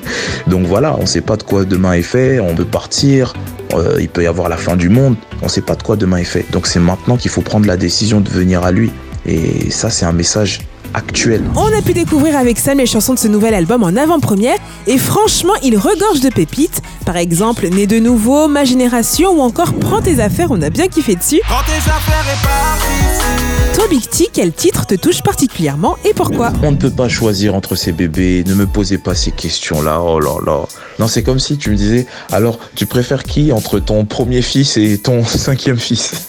Donc 0.46 0.66
voilà, 0.66 0.96
on 0.98 1.06
sait 1.06 1.20
pas 1.20 1.36
de 1.36 1.42
quoi 1.42 1.64
demain 1.64 1.94
est 1.94 2.02
fait, 2.02 2.38
on 2.38 2.54
peut 2.54 2.64
partir, 2.64 3.34
euh, 3.74 3.96
il 4.00 4.08
peut 4.08 4.22
y 4.22 4.26
avoir 4.26 4.48
la 4.48 4.56
fin 4.56 4.76
du 4.76 4.88
monde, 4.88 5.16
on 5.42 5.48
sait 5.48 5.60
pas 5.60 5.74
de 5.74 5.82
quoi 5.82 5.96
demain 5.96 6.18
est 6.18 6.24
fait. 6.24 6.44
Donc 6.52 6.66
c'est 6.66 6.80
maintenant 6.80 7.16
qu'il 7.16 7.30
faut 7.30 7.42
prendre 7.42 7.66
la 7.66 7.76
décision 7.76 8.20
de 8.20 8.28
venir 8.28 8.62
à 8.64 8.72
lui. 8.72 8.92
Et 9.26 9.70
ça 9.70 9.90
c'est 9.90 10.04
un 10.04 10.12
message 10.12 10.60
actuel. 10.94 11.42
On 11.56 11.66
a 11.76 11.82
pu 11.82 11.92
découvrir 11.92 12.36
avec 12.36 12.58
Sam 12.58 12.78
les 12.78 12.86
chansons 12.86 13.14
de 13.14 13.18
ce 13.18 13.28
nouvel 13.28 13.54
album 13.54 13.82
en 13.82 13.96
avant-première 13.96 14.58
et 14.86 14.98
franchement, 14.98 15.54
il 15.62 15.76
regorge 15.76 16.20
de 16.20 16.28
pépites. 16.28 16.82
Par 17.06 17.16
exemple, 17.16 17.66
Né 17.68 17.86
de 17.86 17.98
nouveau, 17.98 18.48
Ma 18.48 18.64
génération 18.64 19.30
ou 19.30 19.40
encore 19.40 19.72
Prends 19.74 20.02
tes 20.02 20.20
affaires, 20.20 20.48
on 20.50 20.60
a 20.62 20.70
bien 20.70 20.88
kiffé 20.88 21.14
dessus. 21.16 21.40
Prends 21.44 21.62
tes 21.64 21.90
affaires 21.90 22.24
et 22.26 22.46
pars 22.46 22.78
d'ici. 22.78 23.74
Toi, 23.74 23.84
Big 23.88 24.06
T, 24.08 24.28
quel 24.32 24.52
titre 24.52 24.86
te 24.86 24.94
touche 24.94 25.22
particulièrement 25.22 25.96
et 26.04 26.12
pourquoi? 26.12 26.52
On 26.62 26.72
ne 26.72 26.76
peut 26.76 26.90
pas 26.90 27.08
choisir 27.08 27.54
entre 27.54 27.74
ces 27.74 27.92
bébés, 27.92 28.44
ne 28.46 28.54
me 28.54 28.66
posez 28.66 28.98
pas 28.98 29.14
ces 29.14 29.30
questions-là, 29.30 30.00
oh 30.02 30.20
là 30.20 30.36
là. 30.44 30.66
Non, 30.98 31.06
c'est 31.08 31.22
comme 31.22 31.38
si 31.38 31.56
tu 31.56 31.70
me 31.70 31.76
disais, 31.76 32.06
alors 32.30 32.58
tu 32.74 32.84
préfères 32.84 33.22
qui 33.24 33.50
entre 33.50 33.78
ton 33.78 34.04
premier 34.04 34.42
fils 34.42 34.76
et 34.76 34.98
ton 34.98 35.24
cinquième 35.24 35.78
fils? 35.78 36.26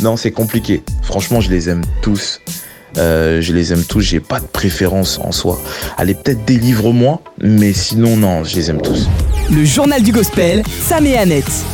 Non, 0.00 0.16
c'est 0.16 0.32
compliqué. 0.32 0.82
Franchement, 1.02 1.40
je 1.40 1.50
les 1.50 1.68
aime 1.68 1.82
tous. 2.00 2.40
Euh, 2.96 3.40
je 3.40 3.52
les 3.52 3.72
aime 3.72 3.84
tous, 3.84 4.00
j'ai 4.00 4.20
pas 4.20 4.40
de 4.40 4.46
préférence 4.46 5.18
en 5.22 5.32
soi. 5.32 5.60
Allez, 5.96 6.14
peut-être 6.14 6.44
délivre-moi, 6.44 7.20
mais 7.40 7.72
sinon, 7.72 8.16
non, 8.16 8.44
je 8.44 8.56
les 8.56 8.70
aime 8.70 8.80
tous. 8.80 9.08
Le 9.50 9.64
journal 9.64 10.02
du 10.02 10.12
gospel, 10.12 10.62
Sam 10.82 11.06
et 11.06 11.16
Annette. 11.16 11.64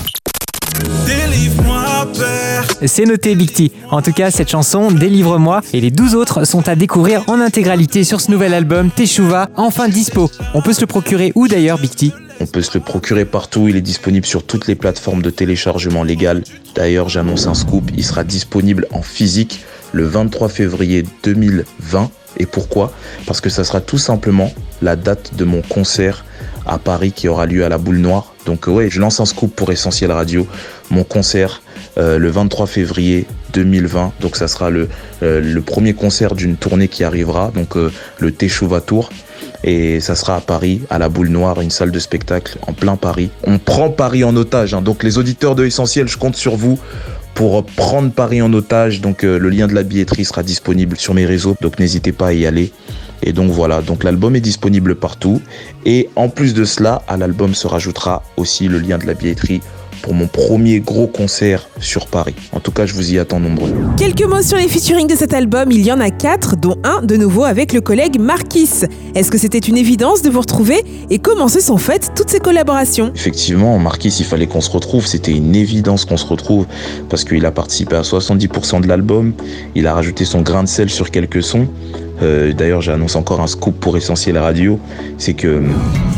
Délivre-moi, 1.07 2.09
Père. 2.17 2.65
C'est 2.87 3.05
noté 3.05 3.35
Big 3.35 3.53
T. 3.53 3.73
En 3.91 4.01
tout 4.01 4.13
cas, 4.13 4.31
cette 4.31 4.51
chanson, 4.51 4.91
Délivre-moi, 4.91 5.61
et 5.73 5.81
les 5.81 5.91
12 5.91 6.15
autres 6.15 6.45
sont 6.45 6.69
à 6.69 6.75
découvrir 6.75 7.23
en 7.29 7.41
intégralité 7.41 8.05
sur 8.05 8.21
ce 8.21 8.31
nouvel 8.31 8.55
album, 8.55 8.91
Teshuva, 8.91 9.51
enfin 9.57 9.89
dispo. 9.89 10.31
On 10.55 10.63
peut 10.63 10.73
se 10.73 10.81
le 10.81 10.87
procurer 10.87 11.33
où 11.35 11.49
d'ailleurs, 11.49 11.79
Big 11.79 11.95
T? 11.95 12.13
On 12.43 12.47
peut 12.47 12.63
se 12.63 12.73
le 12.73 12.81
procurer 12.81 13.27
partout, 13.27 13.69
il 13.69 13.77
est 13.77 13.83
disponible 13.83 14.25
sur 14.25 14.43
toutes 14.45 14.67
les 14.67 14.75
plateformes 14.75 15.21
de 15.21 15.29
téléchargement 15.29 16.03
légal. 16.03 16.43
D'ailleurs, 16.75 17.11
j'annonce 17.11 17.47
un 17.47 17.53
scoop, 17.55 17.91
il 17.95 18.03
sera 18.03 18.25
disponible 18.25 18.87
en 18.93 19.03
physique 19.03 19.67
le 19.93 20.05
23 20.05 20.49
février 20.49 21.05
2020. 21.23 22.11
Et 22.39 22.47
pourquoi? 22.47 22.93
Parce 23.27 23.41
que 23.41 23.51
ça 23.51 23.65
sera 23.65 23.81
tout 23.81 23.99
simplement 23.99 24.53
la 24.83 24.97
date 24.97 25.33
de 25.37 25.45
mon 25.45 25.63
concert 25.63 26.25
à 26.67 26.79
Paris 26.79 27.13
qui 27.13 27.29
aura 27.29 27.47
lieu 27.47 27.65
à 27.65 27.69
la 27.69 27.79
Boule 27.79 27.99
Noire. 27.99 28.35
Donc 28.47 28.67
ouais, 28.67 28.89
je 28.89 29.01
lance 29.01 29.21
un 29.21 29.27
scoop 29.27 29.55
pour 29.55 29.73
Essentiel 29.73 30.13
Radio. 30.13 30.47
Mon 30.91 31.05
concert 31.05 31.63
euh, 31.99 32.19
le 32.19 32.31
23 32.31 32.67
février 32.67 33.27
2020. 33.53 34.13
Donc 34.21 34.37
ça 34.37 34.47
sera 34.47 34.71
le, 34.71 34.89
euh, 35.23 35.41
le 35.41 35.61
premier 35.61 35.93
concert 35.93 36.35
d'une 36.37 36.57
tournée 36.57 36.87
qui 36.89 37.03
arrivera, 37.03 37.51
donc 37.53 37.77
euh, 37.77 37.93
le 38.19 38.31
Teshuva 38.31 38.81
Tour. 38.81 39.11
Et 39.65 40.01
ça 40.01 40.15
sera 40.15 40.37
à 40.37 40.41
Paris, 40.41 40.83
à 40.89 40.99
la 40.99 41.09
Boule 41.09 41.29
Noire, 41.29 41.61
une 41.61 41.71
salle 41.71 41.91
de 41.91 41.99
spectacle 41.99 42.59
en 42.67 42.73
plein 42.73 42.97
Paris. 42.97 43.31
On 43.45 43.59
prend 43.59 43.91
Paris 43.91 44.25
en 44.25 44.35
otage. 44.37 44.73
hein. 44.73 44.81
Donc 44.83 45.03
les 45.03 45.19
auditeurs 45.19 45.55
de 45.55 45.67
Essentiel, 45.67 46.09
je 46.09 46.17
compte 46.17 46.37
sur 46.37 46.57
vous 46.57 46.79
pour 47.35 47.65
prendre 47.65 48.13
Paris 48.13 48.43
en 48.43 48.53
otage. 48.53 49.01
Donc 49.01 49.25
euh, 49.25 49.39
le 49.39 49.51
lien 49.51 49.67
de 49.67 49.75
la 49.75 49.83
billetterie 49.83 50.25
sera 50.25 50.43
disponible 50.43 50.97
sur 50.97 51.15
mes 51.15 51.27
réseaux. 51.27 51.57
Donc 51.61 51.79
n'hésitez 51.79 52.13
pas 52.13 52.29
à 52.29 52.33
y 52.33 52.47
aller. 52.47 52.73
Et 53.23 53.33
donc 53.33 53.51
voilà, 53.51 53.83
donc 53.83 54.05
l'album 54.05 54.35
est 54.37 54.41
disponible 54.41 54.95
partout. 54.95 55.41
Et 55.85 56.09
en 56.17 56.29
plus 56.29 56.55
de 56.55 56.65
cela, 56.65 57.03
à 57.07 57.17
l'album 57.17 57.55
se 57.55 57.67
rajoutera 57.67 58.23
aussi 58.37 58.69
le 58.69 58.79
lien 58.79 58.99
de 58.99 59.07
la 59.07 59.15
billetterie 59.15 59.61
pour 60.03 60.15
mon 60.15 60.27
premier 60.27 60.81
gros 60.81 61.07
concert 61.07 61.69
sur 61.81 62.07
Paris. 62.07 62.35
En 62.53 62.61
tout 62.61 62.73
cas, 62.73 62.87
je 62.87 62.95
vous 62.95 63.13
y 63.13 63.19
attends 63.19 63.41
nombreux. 63.41 63.73
Quelques 63.97 64.25
mots 64.25 64.43
sur 64.43 64.57
les 64.57 64.69
featuring 64.69 65.07
de 65.07 65.15
cet 65.15 65.35
album, 65.35 65.71
il 65.71 65.83
y 65.83 65.93
en 65.93 66.01
a 66.01 66.11
quatre, 66.11 66.57
dont 66.57 66.77
un 66.85 67.03
de 67.03 67.17
nouveau 67.17 67.45
avec 67.45 67.73
le 67.73 67.81
collègue 67.81 68.19
Marquis. 68.19 68.69
Est-ce 69.15 69.31
que 69.31 69.39
c'était 69.39 69.59
une 69.59 69.77
évidence 69.77 70.23
de 70.23 70.31
vous 70.31 70.41
retrouver 70.41 70.85
et 71.11 71.19
comment 71.19 71.49
se 71.49 71.61
sont 71.61 71.77
faites 71.77 72.13
toutes 72.15 72.31
ces 72.31 72.41
collaborations? 72.41 73.13
Effectivement, 73.15 73.79
Marquis, 73.79 74.15
il 74.19 74.25
fallait 74.25 74.47
qu'on 74.47 74.61
se 74.61 74.71
retrouve. 74.71 75.07
C'était 75.07 75.33
une 75.33 75.55
évidence 75.55 76.05
qu'on 76.05 76.17
se 76.17 76.27
retrouve 76.27 76.67
parce 77.09 77.25
qu'il 77.25 77.45
a 77.47 77.51
participé 77.51 77.97
à 77.97 78.03
70% 78.03 78.81
de 78.81 78.89
l'album. 78.89 79.33
Il 79.75 79.87
a 79.87 79.95
rajouté 79.95 80.25
son 80.25 80.43
grain 80.43 80.63
de 80.63 80.69
sel 80.69 80.91
sur 80.91 81.11
quelques 81.11 81.43
sons. 81.43 81.69
Euh, 82.23 82.53
D'ailleurs, 82.53 82.81
j'annonce 82.81 83.17
encore 83.17 83.41
un 83.41 83.47
scoop 83.47 83.79
pour 83.81 83.97
Essentiel 83.97 84.37
Radio. 84.39 84.79
C'est 85.19 85.35
que 85.35 85.49
euh, 85.49 85.63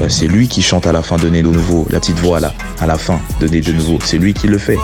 c'est 0.08 0.26
lui 0.26 0.48
qui 0.48 0.62
chante 0.62 0.86
à 0.86 0.92
la 0.92 1.02
fin 1.02 1.16
de 1.16 1.28
Né 1.28 1.42
de 1.42 1.48
nouveau, 1.48 1.86
la 1.90 2.00
petite 2.00 2.18
voix 2.18 2.40
là, 2.40 2.52
à 2.80 2.86
la 2.86 2.98
fin 2.98 3.20
de 3.40 3.48
Né 3.48 3.60
de 3.60 3.72
nouveau. 3.72 3.98
C'est 4.04 4.18
lui 4.18 4.34
qui 4.34 4.48
le 4.48 4.58
fait. 4.58 4.76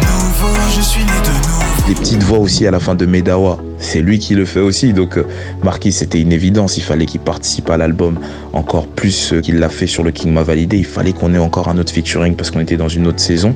Nouveau, 0.00 0.48
je 0.74 0.80
suis 0.80 1.00
né 1.00 1.06
de 1.24 1.30
nouveau. 1.30 1.62
Les 1.88 1.94
petites 1.94 2.22
voix 2.22 2.38
aussi 2.38 2.66
à 2.66 2.70
la 2.70 2.80
fin 2.80 2.94
de 2.94 3.06
Medawa. 3.06 3.58
C'est 3.78 4.00
lui 4.00 4.18
qui 4.18 4.34
le 4.34 4.44
fait 4.44 4.60
aussi. 4.60 4.92
Donc, 4.92 5.18
euh, 5.18 5.26
Marquis, 5.62 5.92
c'était 5.92 6.20
une 6.20 6.32
évidence. 6.32 6.76
Il 6.76 6.82
fallait 6.82 7.06
qu'il 7.06 7.20
participe 7.20 7.70
à 7.70 7.76
l'album 7.76 8.18
encore 8.52 8.86
plus 8.86 9.34
qu'il 9.42 9.58
l'a 9.58 9.68
fait 9.68 9.86
sur 9.86 10.02
le 10.02 10.10
King 10.10 10.32
m'a 10.32 10.42
validé. 10.42 10.78
Il 10.78 10.84
fallait 10.84 11.12
qu'on 11.12 11.32
ait 11.34 11.38
encore 11.38 11.68
un 11.68 11.78
autre 11.78 11.92
featuring 11.92 12.34
parce 12.34 12.50
qu'on 12.50 12.60
était 12.60 12.76
dans 12.76 12.88
une 12.88 13.06
autre 13.06 13.20
saison. 13.20 13.54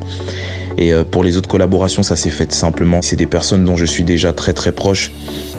Et 0.78 0.92
euh, 0.92 1.04
pour 1.04 1.24
les 1.24 1.36
autres 1.36 1.48
collaborations, 1.48 2.02
ça 2.02 2.16
s'est 2.16 2.30
fait 2.30 2.52
simplement. 2.52 3.02
C'est 3.02 3.16
des 3.16 3.26
personnes 3.26 3.64
dont 3.64 3.76
je 3.76 3.84
suis 3.84 4.04
déjà 4.04 4.32
très 4.32 4.52
très 4.52 4.72
proche 4.72 5.12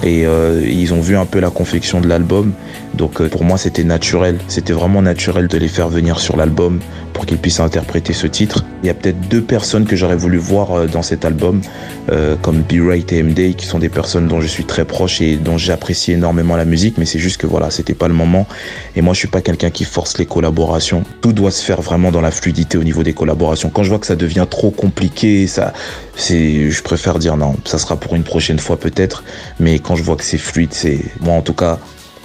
et 0.04 0.26
euh, 0.26 0.62
ils 0.66 0.94
ont 0.94 1.02
vu 1.02 1.16
un 1.18 1.26
peu 1.26 1.40
la 1.40 1.50
confection 1.50 2.02
de 2.02 2.08
l'album. 2.08 2.54
Donc 2.94 3.22
euh, 3.22 3.30
pour 3.30 3.44
moi, 3.44 3.58
c'était 3.58 3.84
naturel. 3.84 4.40
C'était 4.48 4.74
vraiment 4.74 5.02
naturel 5.02 5.48
de 5.48 5.58
les 5.58 5.68
faire 5.68 5.90
venir 5.90 6.20
sur 6.20 6.38
l'album 6.38 6.80
pour 7.22 7.28
qu'ils 7.28 7.38
puissent 7.38 7.60
interpréter 7.60 8.14
ce 8.14 8.26
titre. 8.26 8.66
Il 8.82 8.88
y 8.88 8.90
a 8.90 8.96
peut-être 8.96 9.30
deux 9.30 9.44
personnes 9.44 9.86
que 9.86 9.96
j'aurais 9.96 10.16
voulu 10.16 10.40
voir 10.40 10.72
euh, 10.72 10.88
dans 10.88 11.04
cet 11.04 11.24
album, 11.24 11.62
euh, 12.10 12.36
comme 12.42 12.64
B-Right 12.64 13.14
et 13.14 13.20
M-Day, 13.20 13.54
qui 13.54 13.68
sont 13.68 13.78
des 13.78 13.90
personnes 13.90 14.28
dont 14.28 14.42
je 14.42 14.48
suis 14.48 14.66
très 14.66 14.86
proche 14.86 15.22
et 15.22 15.36
dont 15.36 15.56
j'apprécie 15.56 16.14
énormément 16.14 16.56
la 16.56 16.66
musique, 16.66 16.98
mais 16.98 17.06
c'est 17.06 17.20
juste 17.20 17.40
que 17.40 17.46
voilà, 17.46 17.70
c'était 17.70 17.94
pas 17.94 18.08
le 18.08 18.16
moment. 18.16 18.48
Et 18.96 19.04
moi, 19.04 19.14
je 19.14 19.20
suis 19.20 19.28
pas 19.28 19.42
quelqu'un 19.42 19.70
qui 19.70 19.84
force 19.84 20.18
les 20.18 20.26
collaborations. 20.26 21.04
Tout 21.22 21.32
doit 21.32 21.52
se 21.52 21.64
faire 21.64 21.84
vraiment 21.84 22.12
dans 22.12 22.22
la 22.22 22.32
fluidité 22.32 22.80
au 22.80 22.84
niveau 22.84 23.04
des 23.04 23.14
collaborations. 23.14 23.70
Quand 23.70 23.84
je 23.84 23.90
vois 23.90 24.00
que 24.00 24.08
ça 24.08 24.16
devient 24.16 24.48
trop 24.50 24.72
compliqué, 24.72 25.46
ça, 25.46 25.74
c'est, 26.16 26.72
je 26.72 26.82
préfère 26.82 27.20
dire 27.20 27.38
non, 27.38 27.56
ça 27.66 27.78
sera 27.78 27.98
pour 27.98 28.16
une 28.16 28.24
prochaine 28.24 28.58
fois 28.58 28.80
peut-être. 28.80 29.24
Mais 29.60 29.78
quand 29.78 29.96
je 29.96 30.02
vois 30.02 30.16
que 30.16 30.24
c'est 30.24 30.40
fluide, 30.40 30.74
c'est, 30.74 30.98
moi 31.20 31.36
en 31.36 31.44
tout 31.44 31.54
cas, 31.54 31.78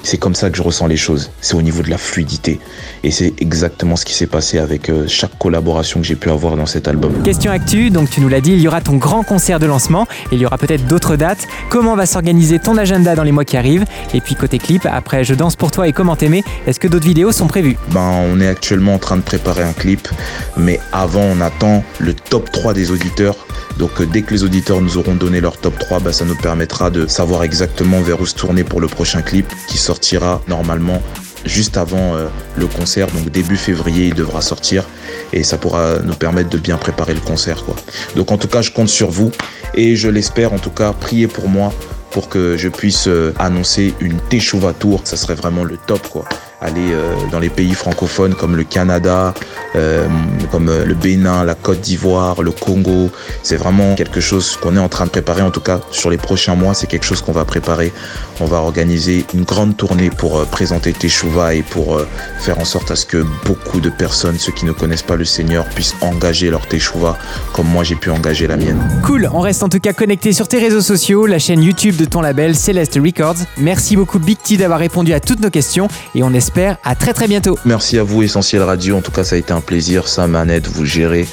c'est 0.06 0.18
comme 0.18 0.34
ça 0.34 0.50
que 0.50 0.56
je 0.56 0.62
ressens 0.62 0.86
les 0.86 0.96
choses. 0.96 1.30
C'est 1.40 1.54
au 1.54 1.62
niveau 1.62 1.82
de 1.82 1.90
la 1.90 1.98
fluidité. 1.98 2.60
Et 3.02 3.10
c'est 3.10 3.34
exactement 3.40 3.96
ce 3.96 4.04
qui 4.04 4.14
s'est 4.14 4.26
passé 4.26 4.58
avec 4.58 4.88
euh, 4.88 5.06
chaque 5.08 5.36
collaboration 5.38 6.00
que 6.00 6.06
j'ai 6.06 6.14
pu 6.14 6.30
avoir 6.30 6.56
dans 6.56 6.66
cet 6.66 6.88
album. 6.88 7.12
Question 7.24 7.50
actu, 7.50 7.90
donc 7.90 8.08
tu 8.10 8.20
nous 8.20 8.28
l'as 8.28 8.40
dit, 8.40 8.52
il 8.52 8.60
y 8.60 8.68
aura 8.68 8.80
ton 8.80 8.96
grand 8.96 9.24
concert 9.24 9.58
de 9.58 9.66
lancement 9.66 10.06
et 10.30 10.36
il 10.36 10.40
y 10.40 10.46
aura 10.46 10.58
peut-être 10.58 10.86
d'autres 10.86 11.16
dates. 11.16 11.46
Comment 11.70 11.96
va 11.96 12.06
s'organiser 12.06 12.58
ton 12.58 12.78
agenda 12.78 13.14
dans 13.14 13.24
les 13.24 13.32
mois 13.32 13.44
qui 13.44 13.56
arrivent? 13.56 13.84
Et 14.14 14.20
puis 14.20 14.34
côté 14.36 14.58
clip, 14.58 14.86
après 14.86 15.24
Je 15.24 15.34
danse 15.34 15.56
pour 15.56 15.70
toi 15.70 15.88
et 15.88 15.92
comment 15.92 16.14
t'aimer, 16.14 16.44
est-ce 16.66 16.78
que 16.78 16.88
d'autres 16.88 17.06
vidéos 17.06 17.32
sont 17.32 17.48
prévues? 17.48 17.76
Ben, 17.90 18.24
on 18.32 18.40
est 18.40 18.48
actuellement 18.48 18.94
en 18.94 18.98
train 18.98 19.16
de 19.16 19.22
préparer 19.22 19.64
un 19.64 19.72
clip, 19.72 20.08
mais 20.56 20.80
avant, 20.92 21.22
on 21.22 21.40
attend 21.40 21.82
le 21.98 22.14
top 22.14 22.50
3 22.52 22.74
des 22.74 22.90
auditeurs. 22.92 23.36
Donc, 23.78 24.00
euh, 24.00 24.06
dès 24.06 24.22
que 24.22 24.32
les 24.32 24.44
auditeurs 24.44 24.80
nous 24.80 24.98
auront 24.98 25.14
donné 25.14 25.40
leur 25.40 25.56
top 25.58 25.78
3, 25.78 25.98
ben, 26.00 26.12
ça 26.12 26.24
nous 26.24 26.36
permettra 26.36 26.90
de 26.90 27.06
savoir 27.06 27.42
exactement 27.42 28.00
vers 28.00 28.20
où 28.20 28.26
se 28.26 28.34
tourner 28.34 28.64
pour 28.64 28.80
le 28.80 28.86
prochain 28.86 29.22
clip 29.22 29.52
qui 29.66 29.78
sortira 29.96 30.42
normalement 30.46 31.00
juste 31.46 31.78
avant 31.78 32.16
euh, 32.16 32.28
le 32.56 32.66
concert. 32.66 33.06
Donc, 33.06 33.30
début 33.30 33.56
février, 33.56 34.08
il 34.08 34.14
devra 34.14 34.42
sortir 34.42 34.84
et 35.32 35.42
ça 35.42 35.56
pourra 35.56 36.00
nous 36.04 36.14
permettre 36.14 36.50
de 36.50 36.58
bien 36.58 36.76
préparer 36.76 37.14
le 37.14 37.20
concert. 37.20 37.64
Quoi. 37.64 37.76
Donc, 38.14 38.30
en 38.30 38.36
tout 38.36 38.48
cas, 38.48 38.60
je 38.60 38.70
compte 38.70 38.90
sur 38.90 39.10
vous 39.10 39.32
et 39.74 39.96
je 39.96 40.08
l'espère. 40.08 40.52
En 40.52 40.58
tout 40.58 40.70
cas, 40.70 40.92
priez 40.92 41.28
pour 41.28 41.48
moi 41.48 41.72
pour 42.10 42.28
que 42.28 42.56
je 42.58 42.68
puisse 42.68 43.08
euh, 43.08 43.32
annoncer 43.38 43.94
une 44.00 44.18
Teshuva 44.28 44.74
Tour. 44.74 45.00
Ça 45.04 45.16
serait 45.16 45.34
vraiment 45.34 45.64
le 45.64 45.78
top, 45.78 46.06
quoi. 46.08 46.24
Aller 46.60 46.92
euh, 46.92 47.14
dans 47.30 47.38
les 47.38 47.50
pays 47.50 47.74
francophones 47.74 48.34
comme 48.34 48.56
le 48.56 48.64
Canada, 48.64 49.34
euh, 49.74 50.06
comme 50.50 50.68
euh, 50.70 50.86
le 50.86 50.94
Bénin, 50.94 51.44
la 51.44 51.54
Côte 51.54 51.80
d'Ivoire, 51.80 52.42
le 52.42 52.50
Congo. 52.50 53.10
C'est 53.42 53.56
vraiment 53.56 53.94
quelque 53.94 54.20
chose 54.20 54.56
qu'on 54.56 54.74
est 54.74 54.80
en 54.80 54.88
train 54.88 55.04
de 55.04 55.10
préparer. 55.10 55.42
En 55.42 55.50
tout 55.50 55.60
cas, 55.60 55.80
sur 55.90 56.08
les 56.08 56.16
prochains 56.16 56.54
mois, 56.54 56.72
c'est 56.72 56.86
quelque 56.86 57.04
chose 57.04 57.20
qu'on 57.20 57.32
va 57.32 57.44
préparer. 57.44 57.92
On 58.40 58.46
va 58.46 58.58
organiser 58.58 59.26
une 59.34 59.44
grande 59.44 59.76
tournée 59.76 60.08
pour 60.10 60.44
présenter 60.46 60.92
Teshuva 60.92 61.54
et 61.54 61.62
pour 61.62 62.00
faire 62.38 62.58
en 62.58 62.64
sorte 62.64 62.90
à 62.90 62.96
ce 62.96 63.04
que 63.04 63.24
beaucoup 63.44 63.80
de 63.80 63.90
personnes, 63.90 64.38
ceux 64.38 64.52
qui 64.52 64.64
ne 64.64 64.72
connaissent 64.72 65.02
pas 65.02 65.16
le 65.16 65.24
Seigneur, 65.24 65.66
puissent 65.66 65.96
engager 66.00 66.50
leur 66.50 66.66
Teshuva 66.66 67.18
comme 67.52 67.68
moi 67.68 67.84
j'ai 67.84 67.94
pu 67.94 68.10
engager 68.10 68.46
la 68.46 68.56
mienne. 68.56 68.78
Cool, 69.04 69.28
on 69.32 69.40
reste 69.40 69.62
en 69.62 69.68
tout 69.68 69.80
cas 69.80 69.92
connecté 69.92 70.32
sur 70.32 70.48
tes 70.48 70.58
réseaux 70.58 70.80
sociaux, 70.80 71.26
la 71.26 71.38
chaîne 71.38 71.62
YouTube 71.62 71.96
de 71.96 72.04
ton 72.04 72.20
label 72.20 72.54
Celeste 72.54 72.98
Records. 73.02 73.36
Merci 73.58 73.96
beaucoup 73.96 74.18
Big 74.18 74.38
T 74.38 74.56
d'avoir 74.56 74.78
répondu 74.78 75.12
à 75.12 75.20
toutes 75.20 75.40
nos 75.40 75.50
questions 75.50 75.88
et 76.14 76.22
on 76.22 76.32
espère 76.46 76.78
à 76.84 76.94
très 76.94 77.12
très 77.12 77.26
bientôt. 77.26 77.58
Merci 77.64 77.98
à 77.98 78.04
vous, 78.04 78.22
Essentiel 78.22 78.62
Radio. 78.62 78.96
En 78.96 79.00
tout 79.00 79.10
cas, 79.10 79.24
ça 79.24 79.34
a 79.34 79.38
été 79.38 79.52
un 79.52 79.60
plaisir. 79.60 80.06
Ça 80.06 80.28
manette, 80.28 80.68
vous 80.68 80.84
gérez. 80.84 81.26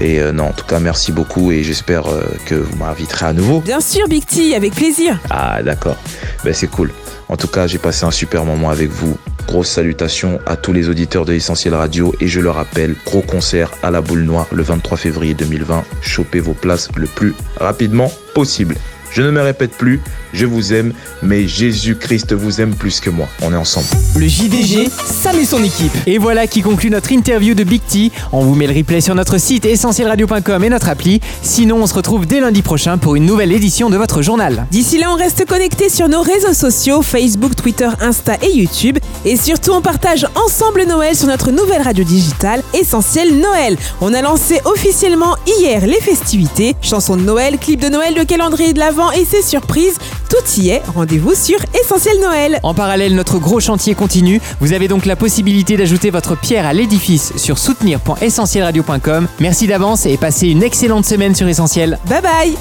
Et 0.00 0.20
euh, 0.20 0.30
non, 0.30 0.44
en 0.44 0.52
tout 0.52 0.64
cas, 0.64 0.78
merci 0.78 1.10
beaucoup 1.10 1.50
et 1.50 1.64
j'espère 1.64 2.06
euh, 2.06 2.22
que 2.46 2.54
vous 2.54 2.76
m'inviterez 2.76 3.26
à 3.26 3.32
nouveau. 3.32 3.60
Bien 3.60 3.80
sûr, 3.80 4.06
Big 4.06 4.24
T, 4.24 4.54
avec 4.54 4.72
plaisir. 4.72 5.18
Ah, 5.30 5.64
d'accord. 5.64 5.96
Ben, 6.44 6.54
c'est 6.54 6.68
cool. 6.68 6.92
En 7.28 7.36
tout 7.36 7.48
cas, 7.48 7.66
j'ai 7.66 7.78
passé 7.78 8.04
un 8.04 8.12
super 8.12 8.44
moment 8.44 8.70
avec 8.70 8.88
vous. 8.90 9.16
Grosse 9.48 9.68
salutation 9.68 10.38
à 10.46 10.54
tous 10.54 10.72
les 10.72 10.88
auditeurs 10.88 11.24
de 11.24 11.32
Essentiel 11.32 11.74
Radio 11.74 12.14
et 12.20 12.28
je 12.28 12.38
le 12.38 12.50
rappelle, 12.50 12.94
gros 13.04 13.22
concert 13.22 13.72
à 13.82 13.90
la 13.90 14.00
boule 14.00 14.22
noire 14.22 14.46
le 14.52 14.62
23 14.62 14.96
février 14.96 15.34
2020. 15.34 15.82
Chopez 16.02 16.38
vos 16.38 16.54
places 16.54 16.88
le 16.94 17.08
plus 17.08 17.34
rapidement 17.58 18.12
possible. 18.32 18.76
Je 19.14 19.20
ne 19.20 19.30
me 19.30 19.42
répète 19.42 19.72
plus, 19.72 20.00
je 20.32 20.46
vous 20.46 20.72
aime, 20.72 20.94
mais 21.22 21.46
Jésus-Christ 21.46 22.32
vous 22.32 22.62
aime 22.62 22.74
plus 22.74 22.98
que 22.98 23.10
moi. 23.10 23.28
On 23.42 23.52
est 23.52 23.56
ensemble. 23.56 23.86
Le 24.16 24.26
JDG, 24.26 24.88
Sam 25.04 25.38
et 25.38 25.44
son 25.44 25.62
équipe. 25.62 25.92
Et 26.06 26.16
voilà 26.16 26.46
qui 26.46 26.62
conclut 26.62 26.88
notre 26.88 27.12
interview 27.12 27.54
de 27.54 27.62
Big 27.62 27.82
T. 27.86 28.10
On 28.32 28.42
vous 28.42 28.54
met 28.54 28.66
le 28.66 28.74
replay 28.74 29.02
sur 29.02 29.14
notre 29.14 29.36
site 29.36 29.66
essentielradio.com 29.66 30.64
et 30.64 30.70
notre 30.70 30.88
appli. 30.88 31.20
Sinon, 31.42 31.76
on 31.82 31.86
se 31.86 31.92
retrouve 31.92 32.24
dès 32.24 32.40
lundi 32.40 32.62
prochain 32.62 32.96
pour 32.96 33.14
une 33.14 33.26
nouvelle 33.26 33.52
édition 33.52 33.90
de 33.90 33.98
votre 33.98 34.22
journal. 34.22 34.66
D'ici 34.70 34.96
là, 34.96 35.08
on 35.12 35.16
reste 35.16 35.44
connecté 35.46 35.90
sur 35.90 36.08
nos 36.08 36.22
réseaux 36.22 36.54
sociaux, 36.54 37.02
Facebook, 37.02 37.54
Twitter, 37.54 37.88
Insta 38.00 38.36
et 38.40 38.56
YouTube. 38.56 38.98
Et 39.26 39.36
surtout, 39.36 39.72
on 39.72 39.82
partage 39.82 40.26
ensemble 40.46 40.84
Noël 40.84 41.14
sur 41.14 41.28
notre 41.28 41.50
nouvelle 41.50 41.82
radio 41.82 42.02
digitale, 42.02 42.62
Essentiel 42.72 43.38
Noël. 43.38 43.76
On 44.00 44.14
a 44.14 44.22
lancé 44.22 44.60
officiellement 44.64 45.36
hier 45.46 45.86
les 45.86 46.00
festivités, 46.00 46.74
chansons 46.80 47.16
de 47.16 47.22
Noël, 47.22 47.58
clips 47.58 47.80
de 47.80 47.88
Noël, 47.88 48.14
le 48.16 48.24
calendrier 48.24 48.72
de 48.72 48.78
l'Avent 48.78 49.01
et 49.10 49.24
ses 49.24 49.42
surprises. 49.42 49.98
Tout 50.28 50.60
y 50.60 50.70
est. 50.70 50.82
Rendez-vous 50.94 51.34
sur 51.34 51.58
Essentiel 51.82 52.20
Noël. 52.20 52.60
En 52.62 52.74
parallèle, 52.74 53.14
notre 53.14 53.38
gros 53.38 53.60
chantier 53.60 53.94
continue. 53.94 54.40
Vous 54.60 54.72
avez 54.72 54.88
donc 54.88 55.04
la 55.06 55.16
possibilité 55.16 55.76
d'ajouter 55.76 56.10
votre 56.10 56.36
pierre 56.36 56.66
à 56.66 56.72
l'édifice 56.72 57.32
sur 57.36 57.58
soutenir.essentielradio.com. 57.58 59.26
Merci 59.40 59.66
d'avance 59.66 60.06
et 60.06 60.16
passez 60.16 60.48
une 60.48 60.62
excellente 60.62 61.04
semaine 61.04 61.34
sur 61.34 61.48
Essentiel. 61.48 61.98
Bye 62.06 62.22
bye 62.22 62.56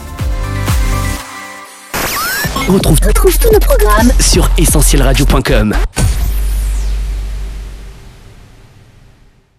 On 2.70 2.74
retrouve, 2.74 2.98
Retrouve 3.06 3.38
tous 3.38 3.52
nos 3.52 3.60
programmes 3.60 4.12
sur 4.20 4.50
essentielradio.com. 4.58 5.76